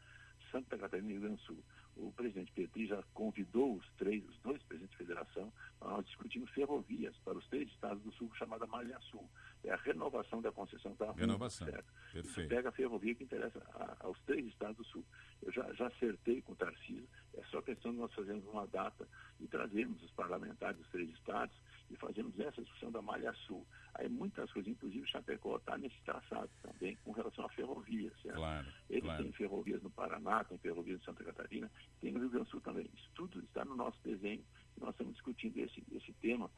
[0.50, 1.64] Santa Catarina e Rio Grande do Sul.
[1.96, 6.50] O presidente Petri já convidou os três, os dois presidentes de federação, para nós discutirmos
[6.50, 9.28] ferrovias para os três estados do sul, chamada Malha Sul.
[9.62, 11.92] É a renovação da concessão da Renovação, certo?
[12.12, 12.48] perfeito.
[12.48, 15.04] pega a ferrovia que interessa a, aos três estados do sul.
[15.40, 19.08] Eu já, já acertei com o Tarcísio, é só questão de nós fazermos uma data
[19.38, 21.56] e trazermos os parlamentares dos três estados
[21.94, 23.66] e fazermos essa discussão da Malha Sul.
[23.94, 28.36] Aí muitas coisas, inclusive Chapecó está nesse traçado também com relação à ferrovia, certo?
[28.36, 29.22] Claro, Ele claro.
[29.22, 32.60] tem ferrovias no Paraná, tem ferrovias em Santa Catarina, tem no Rio Grande do Sul
[32.60, 32.90] também.
[32.94, 34.44] Isso tudo está no nosso desenho.
[34.80, 36.50] Nós estamos discutindo esse, esse tema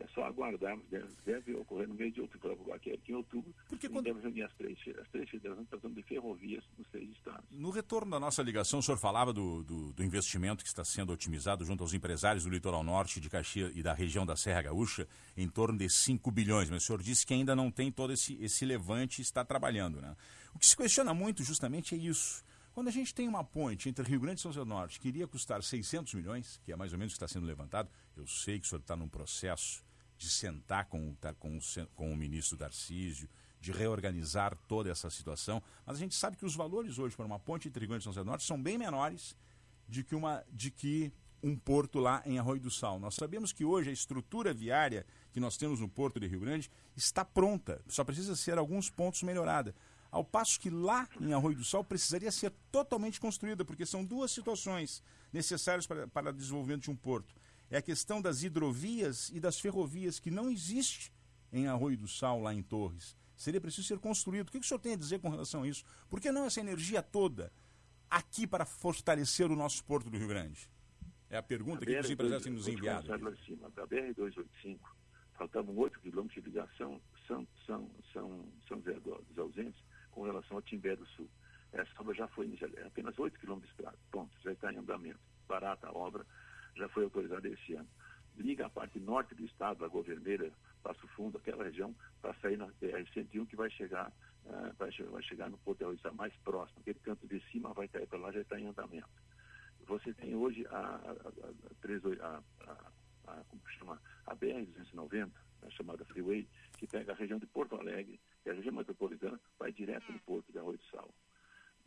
[0.00, 3.88] é só aguardarmos, deve, deve ocorrer no mês de outubro, aqui, aqui em outubro, Porque
[3.88, 4.04] quando...
[4.04, 7.44] deve reunir as três, as três federações tratando de ferrovias nos três estados.
[7.50, 11.12] No retorno da nossa ligação, o senhor falava do, do, do, investimento que está sendo
[11.12, 15.06] otimizado junto aos empresários do litoral norte de Caxias e da região da Serra Gaúcha,
[15.36, 18.34] em torno de 5 bilhões, mas o senhor disse que ainda não tem todo esse,
[18.42, 20.00] esse levante e está trabalhando.
[20.00, 20.16] Né?
[20.54, 22.44] O que se questiona muito justamente é isso.
[22.74, 25.06] Quando a gente tem uma ponte entre Rio Grande e São José do Norte que
[25.06, 28.26] iria custar 600 milhões, que é mais ou menos o que está sendo levantado, eu
[28.26, 29.83] sei que o senhor está num processo
[30.16, 31.58] de sentar com, com,
[31.94, 33.28] com o ministro Darcísio,
[33.60, 37.38] de reorganizar toda essa situação, mas a gente sabe que os valores hoje para uma
[37.38, 39.34] ponte entre Rio e São José do Norte são bem menores
[39.88, 42.98] de que, uma, de que um porto lá em Arroio do Sal.
[42.98, 46.70] Nós sabemos que hoje a estrutura viária que nós temos no porto de Rio Grande
[46.96, 49.74] está pronta, só precisa ser alguns pontos melhorada.
[50.10, 54.30] Ao passo que lá em Arroio do Sol precisaria ser totalmente construída, porque são duas
[54.30, 57.34] situações necessárias para o desenvolvimento de um porto.
[57.74, 61.12] É a questão das hidrovias e das ferrovias, que não existe
[61.52, 63.16] em Arroio do Sal, lá em Torres.
[63.34, 64.46] Seria preciso ser construído.
[64.46, 65.84] O que o senhor tem a dizer com relação a isso?
[66.08, 67.52] Por que não essa energia toda
[68.08, 70.70] aqui para fortalecer o nosso porto do Rio Grande?
[71.28, 73.08] É a pergunta a que os empresários têm nos enviado.
[73.08, 74.78] Da BR-285,
[75.36, 79.82] faltavam 8 quilômetros de ligação São, São, São, São José dos Ausentes
[80.12, 81.28] com relação ao Timbé do Sul.
[81.72, 83.74] Essa obra já foi iniciada, é apenas 8 quilômetros
[84.12, 85.18] ponto, já está em andamento.
[85.48, 86.24] Barata a obra,
[86.76, 87.88] já foi autorizada esse ano.
[88.36, 90.50] Liga a parte norte do estado, a Governeira,
[90.82, 94.12] Passo Fundo, aquela região, para sair na BR-101, que vai chegar,
[94.44, 96.80] uh, vai, vai, chegar no Porto está mais próximo.
[96.80, 99.08] Aquele canto de cima vai cair para lá, já está em andamento.
[99.86, 105.30] Você tem hoje a, a, a, a, como chama, a BR-290,
[105.62, 109.72] a chamada Freeway, que pega a região de Porto Alegre, e a região metropolitana, vai
[109.72, 111.14] direto no Porto de Arroio Sal.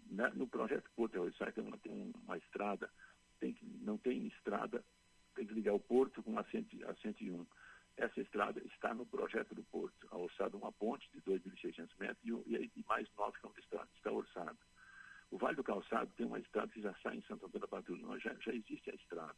[0.09, 2.89] Na, no projeto Porto de Arroio Sal, tem uma, tem uma estrada,
[3.39, 4.83] tem que, não tem estrada,
[5.35, 7.45] tem que ligar o Porto com a, a 101.
[7.97, 12.85] Essa estrada está no projeto do Porto, alçada uma ponte de 2.600 metros e, e,
[12.87, 14.57] mais 9 km de estrada, está orçada.
[15.31, 18.19] O Vale do Calçado tem uma estrada que já sai em Santo Antônio da Patrulha,
[18.19, 19.35] já, já existe a estrada.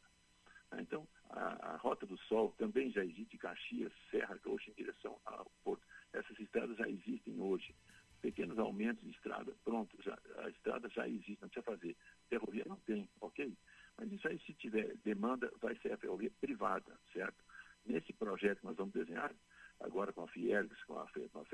[0.77, 5.49] Então, a, a, Rota do Sol também já existe, Caxias, Serra, Gaúcha, em direção ao
[5.63, 5.83] Porto.
[6.13, 7.73] Essas estradas já existem hoje.
[8.21, 11.95] Pequenos aumentos de estrada, pronto, já, a estrada já existe, não precisa fazer.
[12.27, 13.55] Ferrovia não tem, ok?
[13.99, 17.43] Mas isso aí, se tiver demanda, vai ser a ferrovia privada, certo?
[17.85, 19.33] Nesse projeto que nós vamos desenhar,
[19.81, 21.45] agora com a Fiergs, com a, com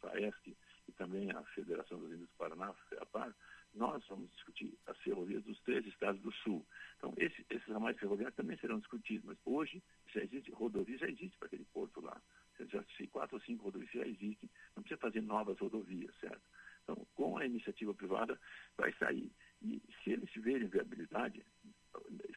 [0.00, 0.56] FAESC
[0.88, 3.32] e também a Federação dos Índios do Paraná, FEAPAR,
[3.74, 6.66] nós vamos discutir as ferrovias dos três estados do Sul.
[6.96, 9.80] Então, esse, esses ramais ferroviários também serão discutidos, mas hoje
[10.12, 12.20] já existe, rodovia já existe para aquele porto lá.
[12.58, 16.42] Já, quatro ou cinco rodovias já existem, não precisa fazer novas rodovias, certo?
[16.82, 18.40] Então, com a iniciativa privada,
[18.76, 19.30] vai sair.
[19.62, 21.44] E se eles tiverem viabilidade,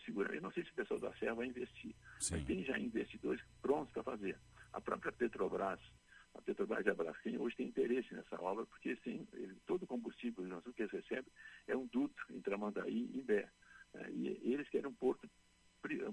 [0.05, 2.35] segura, eu não sei se o pessoal da Serra vai investir, Sim.
[2.35, 4.37] mas tem já investidores prontos para fazer.
[4.73, 5.79] A própria Petrobras,
[6.33, 9.87] a Petrobras e a Braskem hoje tem interesse nessa obra, porque sim, ele, todo o
[9.87, 11.31] combustível que eles recebem
[11.67, 13.49] é um duto entre Amandaí e Imbé.
[13.93, 14.11] Né?
[14.11, 15.29] E eles querem um porto,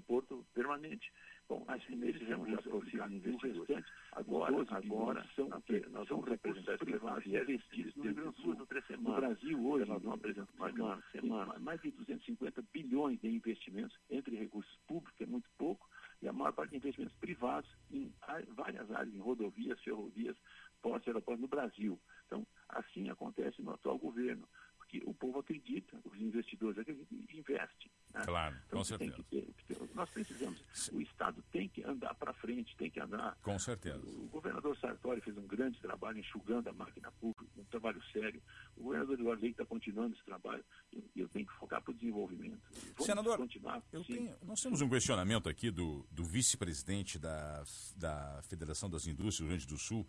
[0.07, 1.11] porto permanente.
[1.47, 2.35] Bom, assim, eles já
[2.71, 3.85] auxiliar investidores.
[4.11, 5.83] Agora, agora são o quê?
[5.89, 10.53] Nós vamos representar privados investidos no Rio Grande Sul, no Brasil, hoje, nós vamos apresentar
[10.53, 15.89] semana, semana, mais de 250 bilhões de investimentos entre recursos públicos, que é muito pouco,
[16.21, 18.13] e a maior parte de investimentos privados em
[18.55, 20.37] várias áreas, em rodovias, ferrovias,
[20.81, 21.99] postos, aeroportos no Brasil.
[22.27, 24.47] Então, assim acontece no atual governo
[24.89, 27.91] porque o povo acredita, os investidores acreditam e investem.
[28.11, 28.21] Né?
[28.25, 29.23] Claro, então, com certeza.
[29.29, 29.47] Ter,
[29.93, 30.59] nós precisamos,
[30.91, 33.37] o Estado tem que andar para frente, tem que andar.
[33.43, 33.99] Com certeza.
[33.99, 38.41] O, o, governador Sartori fez um grande trabalho enxugando a máquina pública, um trabalho sério.
[38.75, 41.93] O governador Eduardo Leite está continuando esse trabalho e eu, tenho que focar para o
[41.93, 42.59] desenvolvimento.
[42.71, 47.63] Vamos Senador, continuar, eu tenho, nós temos um questionamento aqui do, do vice-presidente da,
[47.95, 50.07] da Federação das Indústrias do Rio Grande do Sul,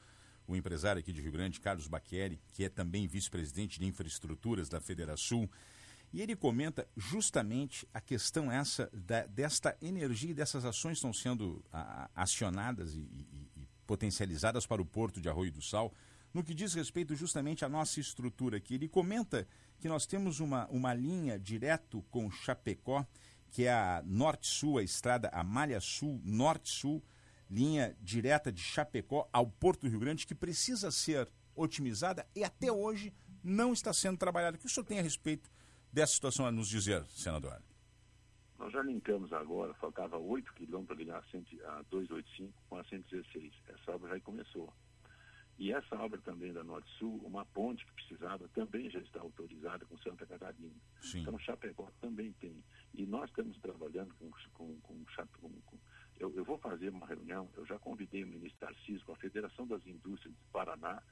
[0.52, 4.80] o empresário aqui de Rio Grande, Carlos Baqueri, que é também vice-presidente de infraestruturas da
[4.80, 5.48] Federação,
[6.12, 11.64] e ele comenta justamente a questão essa da, desta energia e dessas ações estão sendo
[11.72, 15.94] a, acionadas e, e, e, potencializadas para o Porto de Arroio do Sal,
[16.34, 18.74] no que diz respeito justamente à nossa estrutura aqui.
[18.74, 19.46] Ele comenta
[19.78, 23.06] que nós temos uma, uma linha direto com Chapecó,
[23.50, 27.02] que é a Norte-Sul, a estrada, a Malha Sul, Norte-Sul,
[27.50, 32.70] linha direta de Chapecó ao Porto do Rio Grande, que precisa ser otimizada e até
[32.70, 34.56] hoje não está sendo trabalhada.
[34.56, 35.50] O que o senhor tem a respeito
[35.92, 37.60] dessa situação a nos dizer, senador?
[38.58, 43.52] Nós já linkamos agora, faltava 8 quilômetros para ligar a 285 com a 116.
[43.68, 44.72] Essa obra já começou.
[45.58, 49.84] E essa obra também da Norte Sul, uma ponte que precisava, também já está autorizada
[49.84, 50.74] com Santa Catarina.
[51.02, 51.20] Sim.
[51.20, 52.64] Então, Chapecó também tem.
[52.94, 55.78] E nós estamos trabalhando com, com, com, com, com
[56.20, 59.66] eu, eu, vou fazer uma reunião, eu já convidei o ministro Tarcísio com a Federação
[59.66, 61.02] das Indústrias do Paraná,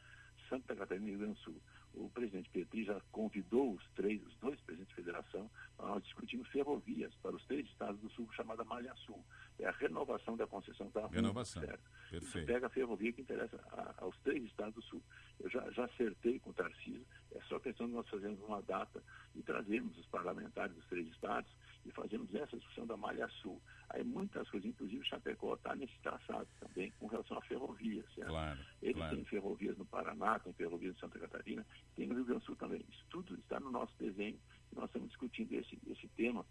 [0.48, 1.60] Santa Catarina e Rio Grande do Sul.
[1.94, 7.12] O presidente Petri já convidou os três, os dois presidentes de federação, nós discutimos ferrovias
[7.22, 9.24] para os três estados do sul, chamada Malha Sul.
[9.58, 11.62] É a renovação da concessão da Renovação.
[11.62, 11.90] Certo?
[12.10, 12.46] Perfeito.
[12.46, 15.02] pega a ferrovia que interessa a, aos três estados do sul.
[15.40, 19.02] Eu já, já acertei com o Tarcísio, é só questão de nós fazermos uma data
[19.34, 21.50] e trazermos os parlamentares dos três estados
[21.88, 23.60] e fazermos essa discussão da Malha Sul.
[23.90, 28.28] Aí muitas coisas, inclusive Chapecó está nesse traçado também com relação à ferrovia, certo?
[28.28, 29.16] Claro, Eles claro.
[29.16, 32.56] têm ferrovias no Paraná, tem ferrovias em Santa Catarina, tem no Rio Grande do Sul
[32.56, 32.84] também.
[32.90, 34.38] Isso tudo está no nosso desenho.
[34.74, 36.44] Nós estamos discutindo esse, esse tema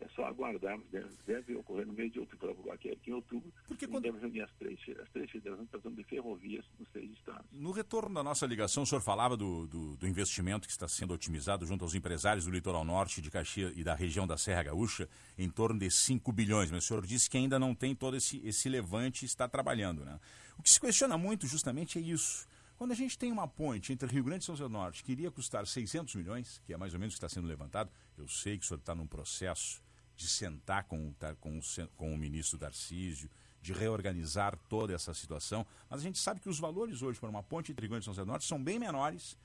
[0.00, 3.86] é só aguardarmos, deve, deve ocorrer no mês de outubro, aqui, aqui em outubro, Porque
[3.86, 4.02] quando...
[4.02, 7.46] deve reunir as três, as três federações tratando de ferrovias nos três estados.
[7.52, 11.14] No retorno da nossa ligação, o senhor falava do, do, do, investimento que está sendo
[11.14, 15.08] otimizado junto aos empresários do litoral norte de Caxias e da região da Serra Gaúcha,
[15.38, 18.40] em torno de 5 bilhões, mas o senhor disse que ainda não tem todo esse,
[18.44, 20.04] esse levante e está trabalhando.
[20.04, 20.18] Né?
[20.58, 22.46] O que se questiona muito justamente é isso.
[22.76, 25.12] Quando a gente tem uma ponte entre Rio Grande e São José do Norte que
[25.12, 28.26] iria custar 600 milhões, que é mais ou menos o que está sendo levantado, eu
[28.26, 29.83] sei que o senhor está num processo
[30.16, 31.60] de sentar com, com,
[31.96, 33.28] com o ministro Darcísio,
[33.60, 37.42] de reorganizar toda essa situação, mas a gente sabe que os valores hoje para uma
[37.42, 39.38] ponte entre Rio e São José do Norte são bem menores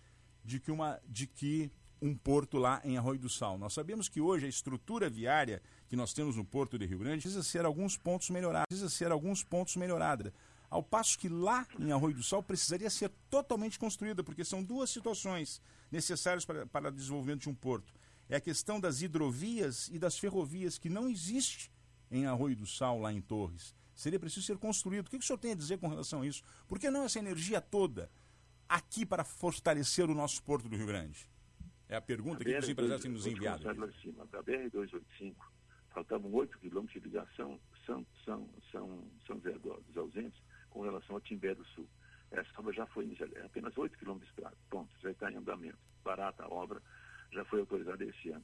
[0.44, 3.58] de que, uma, de que um porto lá em Arroio do Sal.
[3.58, 7.22] Nós sabemos que hoje a estrutura viária que nós temos no porto de Rio Grande
[7.22, 10.34] precisa ser alguns pontos melhorada, precisa ser alguns pontos melhorada.
[10.70, 14.90] Ao passo que lá em Arroio do Sal precisaria ser totalmente construída, porque são duas
[14.90, 17.94] situações necessárias para, para o desenvolvimento de um porto
[18.30, 21.72] é a questão das hidrovias e das ferrovias que não existe
[22.12, 23.76] em Arroio do Sal, lá em Torres.
[23.96, 25.08] Seria preciso ser construído.
[25.08, 26.44] O que o senhor tem a dizer com relação a isso?
[26.68, 28.10] Por que não essa energia toda
[28.68, 31.28] aqui para fortalecer o nosso porto do Rio Grande?
[31.90, 33.64] É a pergunta a que os empresários têm nos enviado.
[33.64, 35.36] Da BR-285,
[35.92, 41.22] faltavam 8 quilômetros de ligação São, São, São, São José dos Ausentes com relação ao
[41.22, 41.90] Timbé do Sul.
[42.32, 45.36] Essa obra já foi iniciada, é apenas 8 quilômetros de estrada, ponto, já está em
[45.36, 45.80] andamento.
[46.04, 46.80] Barata a obra,
[47.32, 48.44] já foi autorizada esse ano.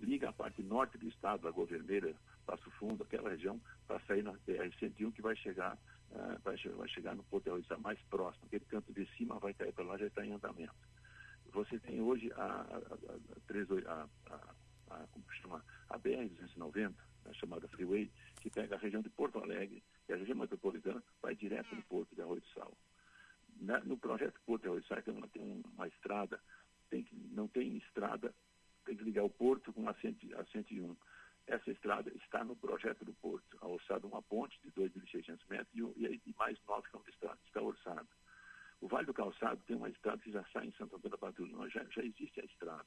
[0.00, 2.14] Liga a parte norte do estado, a Governeira,
[2.44, 5.76] Passo Fundo, aquela região, para sair na BR-101, que vai chegar,
[6.10, 8.44] uh, vai, vai, chegar no Porto mais próximo.
[8.46, 10.74] Aquele canto de cima vai cair para lá, já está em andamento.
[11.52, 18.10] Você tem hoje a, a, a, a, como chama, a BR-290, a chamada Freeway,
[18.40, 22.14] que pega a região de Porto Alegre, E a região metropolitana vai direto no Porto
[22.14, 22.76] de Arroio do Sal.
[23.60, 26.38] Na, no projeto Porto de Arroio do Sal tem uma, tem uma estrada,
[26.90, 28.34] tem que, não tem estrada,
[28.84, 29.94] tem que ligar o Porto com a, a
[30.44, 30.96] 101.
[31.46, 36.20] Essa estrada está no projeto do Porto, a orçada uma ponte de 2.600 metros e,
[36.26, 38.08] e, mais 9 km de estrada está orçada.
[38.80, 41.70] O Vale do Calçado tem uma estrada que já sai em Santo Antônio da Patrulha,
[41.70, 42.86] já, já existe a estrada.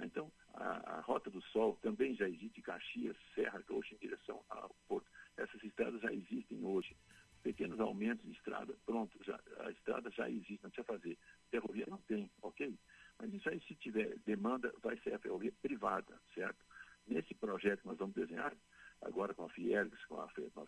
[0.00, 4.74] Então, a, a, Rota do Sol também já existe, Caxias, Serra, hoje em direção ao
[4.88, 5.10] Porto.
[5.36, 6.96] Essas estradas já existem hoje.
[7.42, 11.18] Pequenos aumentos de estrada, pronto, já, a estrada já existe, não precisa fazer.
[11.50, 12.78] Ferrovia não tem, ok?
[13.22, 16.58] Mas isso aí, se tiver demanda, vai ser a ferrovia privada, certo?
[17.06, 18.52] Nesse projeto que nós vamos desenhar,
[19.00, 20.66] agora com a Fiergs, com a, com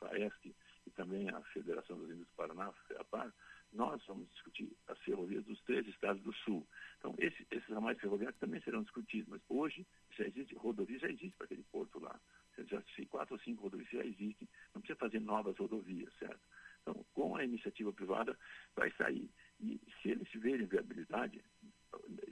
[0.00, 0.54] FAESC
[0.86, 3.32] e também a Federação dos Índios do Paraná, FEAPAR,
[3.72, 6.66] nós vamos discutir as ferrovias dos três estados do sul.
[6.98, 9.86] Então, esse, esses ramais ferroviários também serão discutidos, mas hoje
[10.16, 12.18] já existe, rodovia já existe para aquele porto lá.
[12.66, 16.40] Já, quatro ou cinco rodovias já existem, não precisa fazer novas rodovias, certo?
[16.82, 18.36] Então, com a iniciativa privada,
[18.74, 19.30] vai sair.
[19.60, 21.42] E se eles verem viabilidade,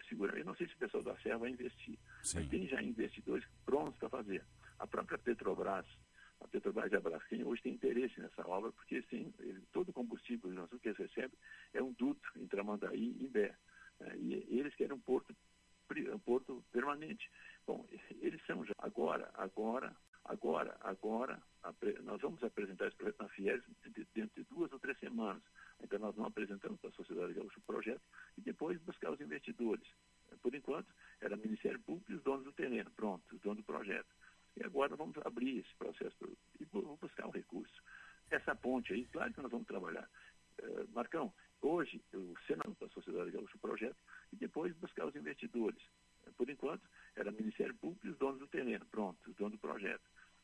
[0.08, 2.38] segura, eu não sei se o pessoal da Serra vai investir, Sim.
[2.38, 4.44] mas tem já investidores prontos para fazer.
[4.78, 5.86] A própria Petrobras,
[6.40, 9.32] a Petrobras e a Braskem hoje tem interesse nessa obra, porque sim,
[9.72, 10.50] todo o combustível
[10.80, 11.38] que eles recebem
[11.72, 13.54] é um duto entre Amandaí e Imbé.
[14.00, 14.16] Né?
[14.18, 15.34] E eles querem um porto,
[16.12, 17.30] um porto permanente.
[17.66, 17.86] Bom,
[18.20, 18.74] eles são já.
[18.78, 19.96] Agora, agora,
[20.28, 21.42] agora, agora,
[22.02, 23.62] nós vamos apresentar esse projeto na FIES
[24.14, 25.42] dentro de duas ou três semanas.
[25.82, 28.02] Então, nós não apresentamos para a sociedade gaúcha o projeto
[28.38, 29.86] e depois buscar os investidores.
[30.42, 33.64] Por enquanto, era o Ministério Público e os donos do terreno, pronto, os donos do
[33.64, 34.08] projeto.
[34.56, 37.82] E agora vamos abrir esse processo e vamos buscar um recurso.
[38.30, 40.08] Essa ponte aí, claro que nós vamos trabalhar.
[40.62, 43.98] Uh, Marcão, hoje o Senado da Sociedade Gaúcha o projeto
[44.32, 45.82] e depois buscar os investidores.
[46.36, 46.82] Por enquanto,
[47.14, 50.02] era Ministério Público e os donos do terreno, pronto, os donos do projeto.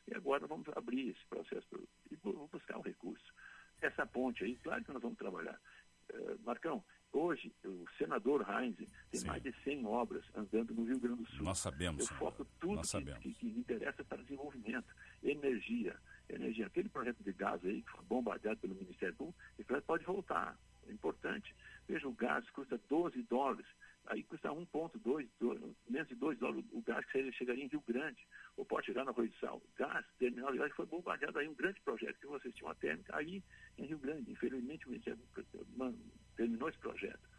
[0.08, 3.32] E agora vamos abrir esse processo e vamos buscar um recurso.
[3.80, 5.60] Essa ponte aí, claro que nós vamos trabalhar.
[6.12, 8.74] Uh, Marcão, Hoje, o senador Heinz
[9.10, 9.26] tem Sim.
[9.26, 11.44] mais de 100 obras andando no Rio Grande do Sul.
[11.44, 12.10] Nós sabemos.
[12.10, 14.86] Eu foco tudo que, que, que, interessa para desenvolvimento.
[15.22, 15.94] Energia.
[16.26, 16.66] Energia.
[16.66, 20.58] Aquele projeto de gás aí, que foi bombardeado pelo Ministério Público, projeto pode voltar.
[20.88, 21.54] É importante.
[21.86, 23.66] Veja, o gás custa 12 dólares
[24.06, 25.28] aí custa 1,2,
[25.88, 28.26] menos de 2 dólares o gás que chegaria em Rio Grande,
[28.56, 29.62] ou pode chegar na Rua de Sal.
[29.76, 33.16] Gás, terminal de gás, foi bombardeado aí um grande projeto, que vocês tinham uma térmica
[33.16, 33.42] aí
[33.78, 34.30] em Rio Grande.
[34.30, 35.20] Infelizmente, o Ministério
[36.36, 37.32] terminou esse projeto.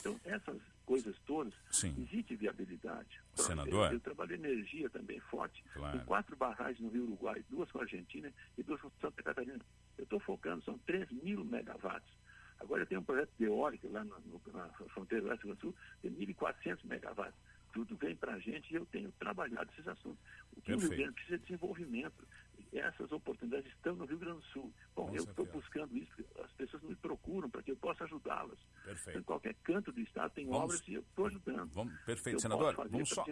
[0.00, 1.94] Então, essas coisas todas, Sim.
[1.98, 3.20] existe viabilidade.
[3.34, 3.92] Senador?
[3.92, 5.62] Eu, trabalho energia também forte.
[5.74, 5.96] Claro.
[5.96, 9.60] Tem quatro barragens no Rio Uruguai, duas com a Argentina e duas com Santa Catarina.
[9.96, 12.17] Eu estou focando, são 3 mil megawatts.
[12.60, 14.16] Agora tem um projeto de eólica lá na,
[14.52, 17.38] na fronteira do Oeste do Sul, de 1.400 megawatts.
[17.72, 20.18] Tudo vem para a gente e eu tenho trabalhado esses assuntos.
[20.56, 22.26] O que o Rio Grande precisa de desenvolvimento.
[22.72, 24.72] Essas oportunidades estão no Rio Grande do Sul.
[24.94, 26.12] Bom, Com eu estou buscando isso,
[26.44, 28.58] as pessoas me procuram para que eu possa ajudá-las.
[28.84, 29.18] Perfeito.
[29.18, 31.70] Em qualquer canto do Estado tem vamos, obras e eu estou ajudando.
[31.72, 32.74] Vamos, perfeito, senador.
[32.90, 33.24] Vamos só,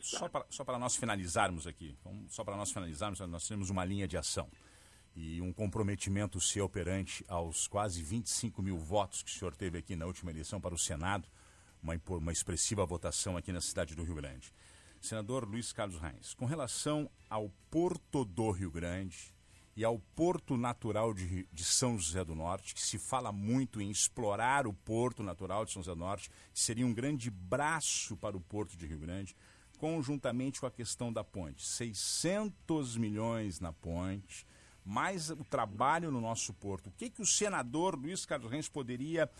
[0.00, 3.84] só, para, só para nós finalizarmos aqui, vamos, só para nós finalizarmos, nós temos uma
[3.84, 4.48] linha de ação
[5.20, 9.96] e um comprometimento seu perante aos quase 25 mil votos que o senhor teve aqui
[9.96, 11.28] na última eleição para o Senado,
[11.82, 14.52] uma, uma expressiva votação aqui na cidade do Rio Grande.
[15.00, 19.34] Senador Luiz Carlos Reis, com relação ao Porto do Rio Grande
[19.74, 23.90] e ao Porto Natural de, de, São José do Norte, que se fala muito em
[23.90, 28.36] explorar o Porto Natural de São José do Norte, que seria um grande braço para
[28.36, 29.34] o Porto de Rio Grande,
[29.78, 31.66] conjuntamente com a questão da ponte.
[31.66, 34.46] 600 milhões na ponte,
[34.88, 36.88] mais o trabalho no nosso porto.
[36.88, 39.30] O que, que o senador Luiz Carlos Reis poderia,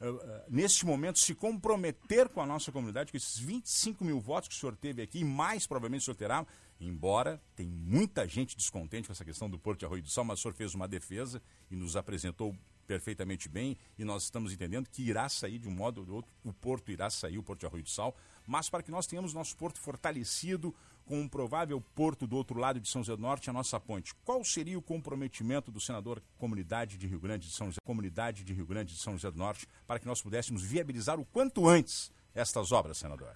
[0.00, 4.50] uh, uh, neste momento, se comprometer com a nossa comunidade, com esses 25 mil votos
[4.50, 6.46] que o senhor teve aqui, e mais provavelmente o senhor terá,
[6.78, 10.40] embora tem muita gente descontente com essa questão do Porto de Arroio do Sal, mas
[10.40, 11.40] o senhor fez uma defesa
[11.70, 12.54] e nos apresentou
[12.86, 16.32] perfeitamente bem e nós estamos entendendo que irá sair de um modo ou de outro,
[16.44, 18.14] o Porto irá sair, o Porto de Arroio do Sal,
[18.46, 20.74] mas para que nós tenhamos nosso Porto fortalecido,
[21.08, 24.14] com um provável porto do outro lado de São José do Norte, a nossa ponte.
[24.26, 28.52] Qual seria o comprometimento do senador Comunidade de Rio Grande de São José, Comunidade de
[28.52, 32.12] Rio Grande de São José do Norte, para que nós pudéssemos viabilizar o quanto antes
[32.34, 33.34] estas obras, senador?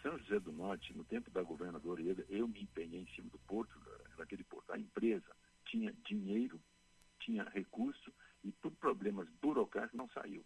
[0.00, 3.38] São José do Norte, no tempo da governadora Ieda, eu me empenhei em cima do
[3.40, 3.74] porto,
[4.16, 4.72] daquele porto.
[4.72, 5.26] A empresa
[5.66, 6.60] tinha dinheiro,
[7.18, 8.12] tinha recurso
[8.44, 10.44] e por problemas burocráticos não saiu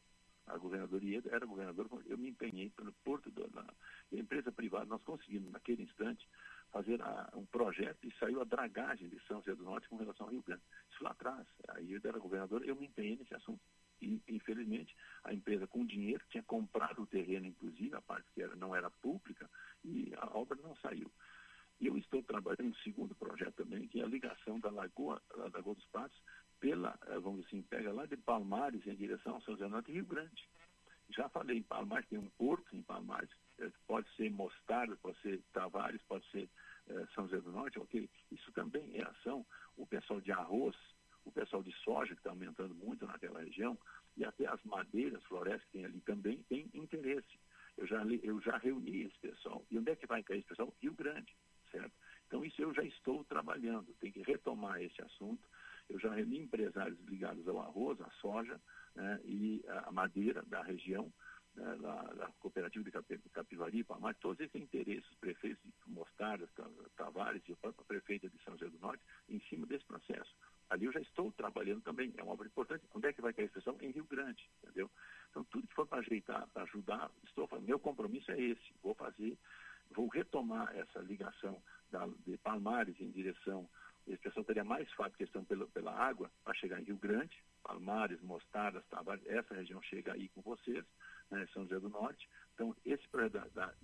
[0.53, 3.65] a governadora Ieda era governadora, eu me empenhei pelo Porto da
[4.13, 6.27] empresa privada, nós conseguimos naquele instante
[6.73, 10.27] fazer a, um projeto e saiu a dragagem de São José do Norte com relação
[10.27, 10.63] ao Rio Grande.
[10.93, 13.61] Isso lá atrás, a Ieda era governadora, eu me empenhei nesse assunto.
[14.01, 18.57] E, infelizmente, a empresa com dinheiro tinha comprado o terreno, inclusive, a parte que era,
[18.57, 19.49] não era pública,
[19.85, 21.11] e a obra não saiu.
[21.81, 25.45] E eu estou trabalhando um segundo projeto também, que é a ligação da Lagoa, da
[25.45, 26.19] Lagoa dos Patos,
[26.61, 29.71] pela, eh, vamos dizer assim, pega lá de Palmares em direção ao São José do
[29.71, 30.49] Norte e Rio Grande.
[31.09, 35.41] Já falei, em Palmares tem um porto em Palmares, eh, pode ser Mostarda, pode ser
[35.53, 36.49] Tavares, pode ser
[36.89, 38.09] eh, São José do Norte, ok?
[38.31, 39.45] Isso também é ação.
[39.77, 40.77] O pessoal de arroz,
[41.25, 43.77] o pessoal de soja, que está aumentando muito naquela região,
[44.17, 47.41] e até as madeiras, florestas que tem ali também, tem interesse.
[47.79, 49.65] Eu já, eu já reuni esse pessoal.
[50.23, 50.75] Cair esse pessoal?
[50.81, 51.35] Rio Grande,
[51.71, 51.93] certo?
[52.27, 53.93] Então, isso eu já estou trabalhando.
[54.01, 55.49] Tem que retomar esse assunto.
[55.89, 58.61] Eu já reuni empresários ligados ao arroz, à soja
[58.95, 61.13] né, e à madeira da região,
[61.57, 66.49] né, da, da, cooperativa de Capivari, Palmar, todos esses interesses, prefeitos de Mostardas,
[66.97, 70.33] Tavares e a própria prefeita de São José do Norte, em cima desse processo.
[70.69, 72.85] Ali eu já estou trabalhando também, é uma obra importante.
[72.95, 73.77] Onde é que vai cair a expressão?
[73.81, 74.89] Em Rio Grande, entendeu?
[75.31, 77.67] Então, tudo que for para ajeitar, para ajudar, estou fazendo.
[77.67, 79.37] Meu compromisso é esse, vou fazer,
[79.91, 81.61] vou retomar essa ligação
[81.91, 83.69] da, de Palmares em direção
[84.09, 88.21] a expressão teria mais fácil questão pela, pela água para chegar em Rio Grande, Palmares,
[88.23, 90.85] Mostardas, Tavares, essa região chega aí com vocês,
[91.31, 92.29] né, São José do Norte.
[92.55, 93.75] Então, esse projeto da, da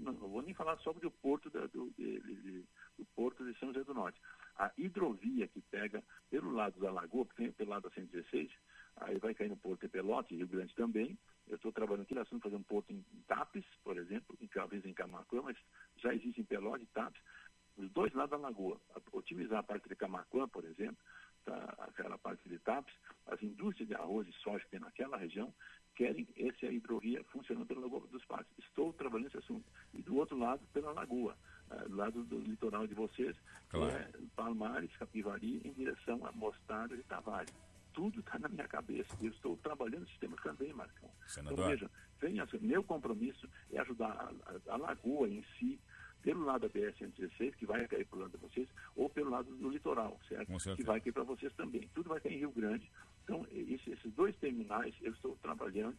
[0.00, 2.64] não, não, vou nem falar sobre o porto da, do, de, de,
[2.98, 4.20] do porto de São José do Norte.
[4.56, 7.26] A hidrovia que pega pelo lado da Lagoa,
[7.56, 8.50] pelo lado da 116,
[8.96, 11.16] aí vai cair no Porto de Pelotas, Rio Grande também.
[11.50, 14.84] Eu estou trabalhando aqui, nós estamos fazendo um porto em Tapes, por exemplo, em talvez
[14.86, 15.56] em Camacuã, mas
[15.96, 17.20] já existe em Pelotas e Tapes
[17.76, 18.80] os dois lados da lagoa.
[19.12, 20.98] Otimizar a parte de Camacuã, por exemplo,
[21.44, 22.92] tá, aquela parte de TAPS,
[23.26, 25.52] as indústrias de arroz e soja que tem naquela região
[25.96, 28.46] querem essa hidrovia funcionando pela Lagoa dos Patos.
[28.58, 29.64] Estou trabalhando esse assunto.
[29.92, 31.36] E do outro lado, pela lagoa,
[31.70, 33.36] uh, do lado do litoral de vocês,
[33.68, 33.90] claro.
[33.90, 37.52] é Palmares, Capivari, em direção a Mostarda e Tavares
[37.92, 39.16] tudo está na minha cabeça.
[39.20, 41.10] Eu estou trabalhando no sistema também, Marcão.
[41.26, 41.58] Senador.
[41.58, 45.78] Então, veja, venha, meu compromisso é ajudar a, a, a Lagoa em si
[46.22, 49.54] pelo lado da BR-116, que vai cair para o lado de vocês, ou pelo lado
[49.56, 50.52] do litoral, certo?
[50.76, 51.88] Que vai cair para vocês também.
[51.94, 52.90] Tudo vai cair em Rio Grande.
[53.24, 55.96] Então, esses dois terminais, eu estou trabalhando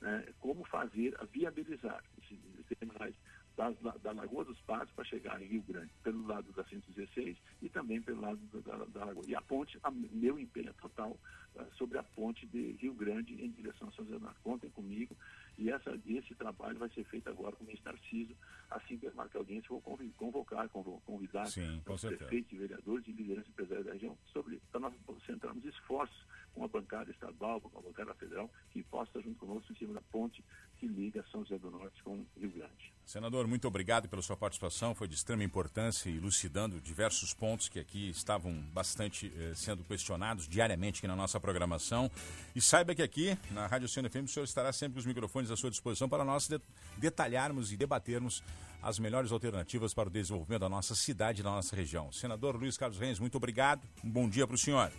[0.00, 2.38] né, como fazer, viabilizar esses,
[2.78, 3.14] terminais
[3.56, 7.68] das, da Lagoa dos Patos para chegar em Rio Grande, pelo lado da 116 e
[7.68, 9.24] também pelo lado da, da, da Lagoa.
[9.26, 11.18] E a ponte, a, meu empenho total
[11.54, 14.40] uh, sobre a ponte de Rio Grande em direção a São José Norte.
[14.42, 15.16] Contem comigo,
[15.56, 18.34] e essa, esse trabalho vai ser feito agora com o ministro Narciso.
[18.70, 19.80] Assim que marcar audiência, vou
[20.16, 24.94] convocar, convidar Sim, os prefeitos vereadores e lideranças empresários da região sobre para nós
[25.26, 29.76] centrarmos esforços com a bancada estadual, com a bancada federal, que possa junto conosco em
[29.76, 30.42] cima da ponte
[30.84, 32.92] que liga São José do Norte com Rio Grande.
[33.06, 34.94] Senador, muito obrigado pela sua participação.
[34.94, 40.98] Foi de extrema importância elucidando diversos pontos que aqui estavam bastante eh, sendo questionados diariamente
[40.98, 42.10] aqui na nossa programação.
[42.54, 45.50] E saiba que aqui, na Rádio Oceano FM, o senhor estará sempre com os microfones
[45.50, 46.60] à sua disposição para nós de
[46.98, 48.42] detalharmos e debatermos
[48.82, 52.12] as melhores alternativas para o desenvolvimento da nossa cidade e da nossa região.
[52.12, 53.86] Senador Luiz Carlos Reis, muito obrigado.
[54.02, 54.92] Um bom dia para o senhor.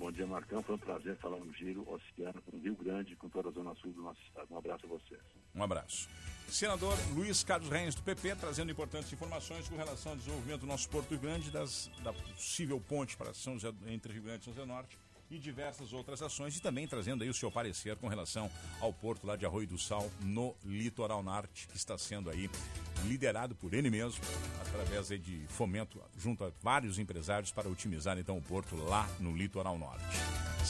[0.00, 0.62] Bom dia, Marcão.
[0.62, 3.92] Foi um prazer falar no Giro Oceano, com Rio Grande, com toda a Zona Sul
[3.92, 4.46] do nosso estado.
[4.50, 5.20] Um abraço a vocês.
[5.54, 6.08] Um abraço.
[6.48, 10.88] Senador Luiz Carlos Reis, do PP, trazendo importantes informações com relação ao desenvolvimento do nosso
[10.88, 14.66] Porto Grande, das, da possível ponte para São José, entre Rio Grande e São José
[14.66, 14.98] Norte
[15.30, 18.50] e diversas outras ações e também trazendo aí o seu parecer com relação
[18.80, 22.50] ao porto lá de Arroio do Sal no litoral norte que está sendo aí
[23.04, 24.20] liderado por ele mesmo
[24.60, 29.78] através de fomento junto a vários empresários para otimizar então o porto lá no litoral
[29.78, 30.50] norte.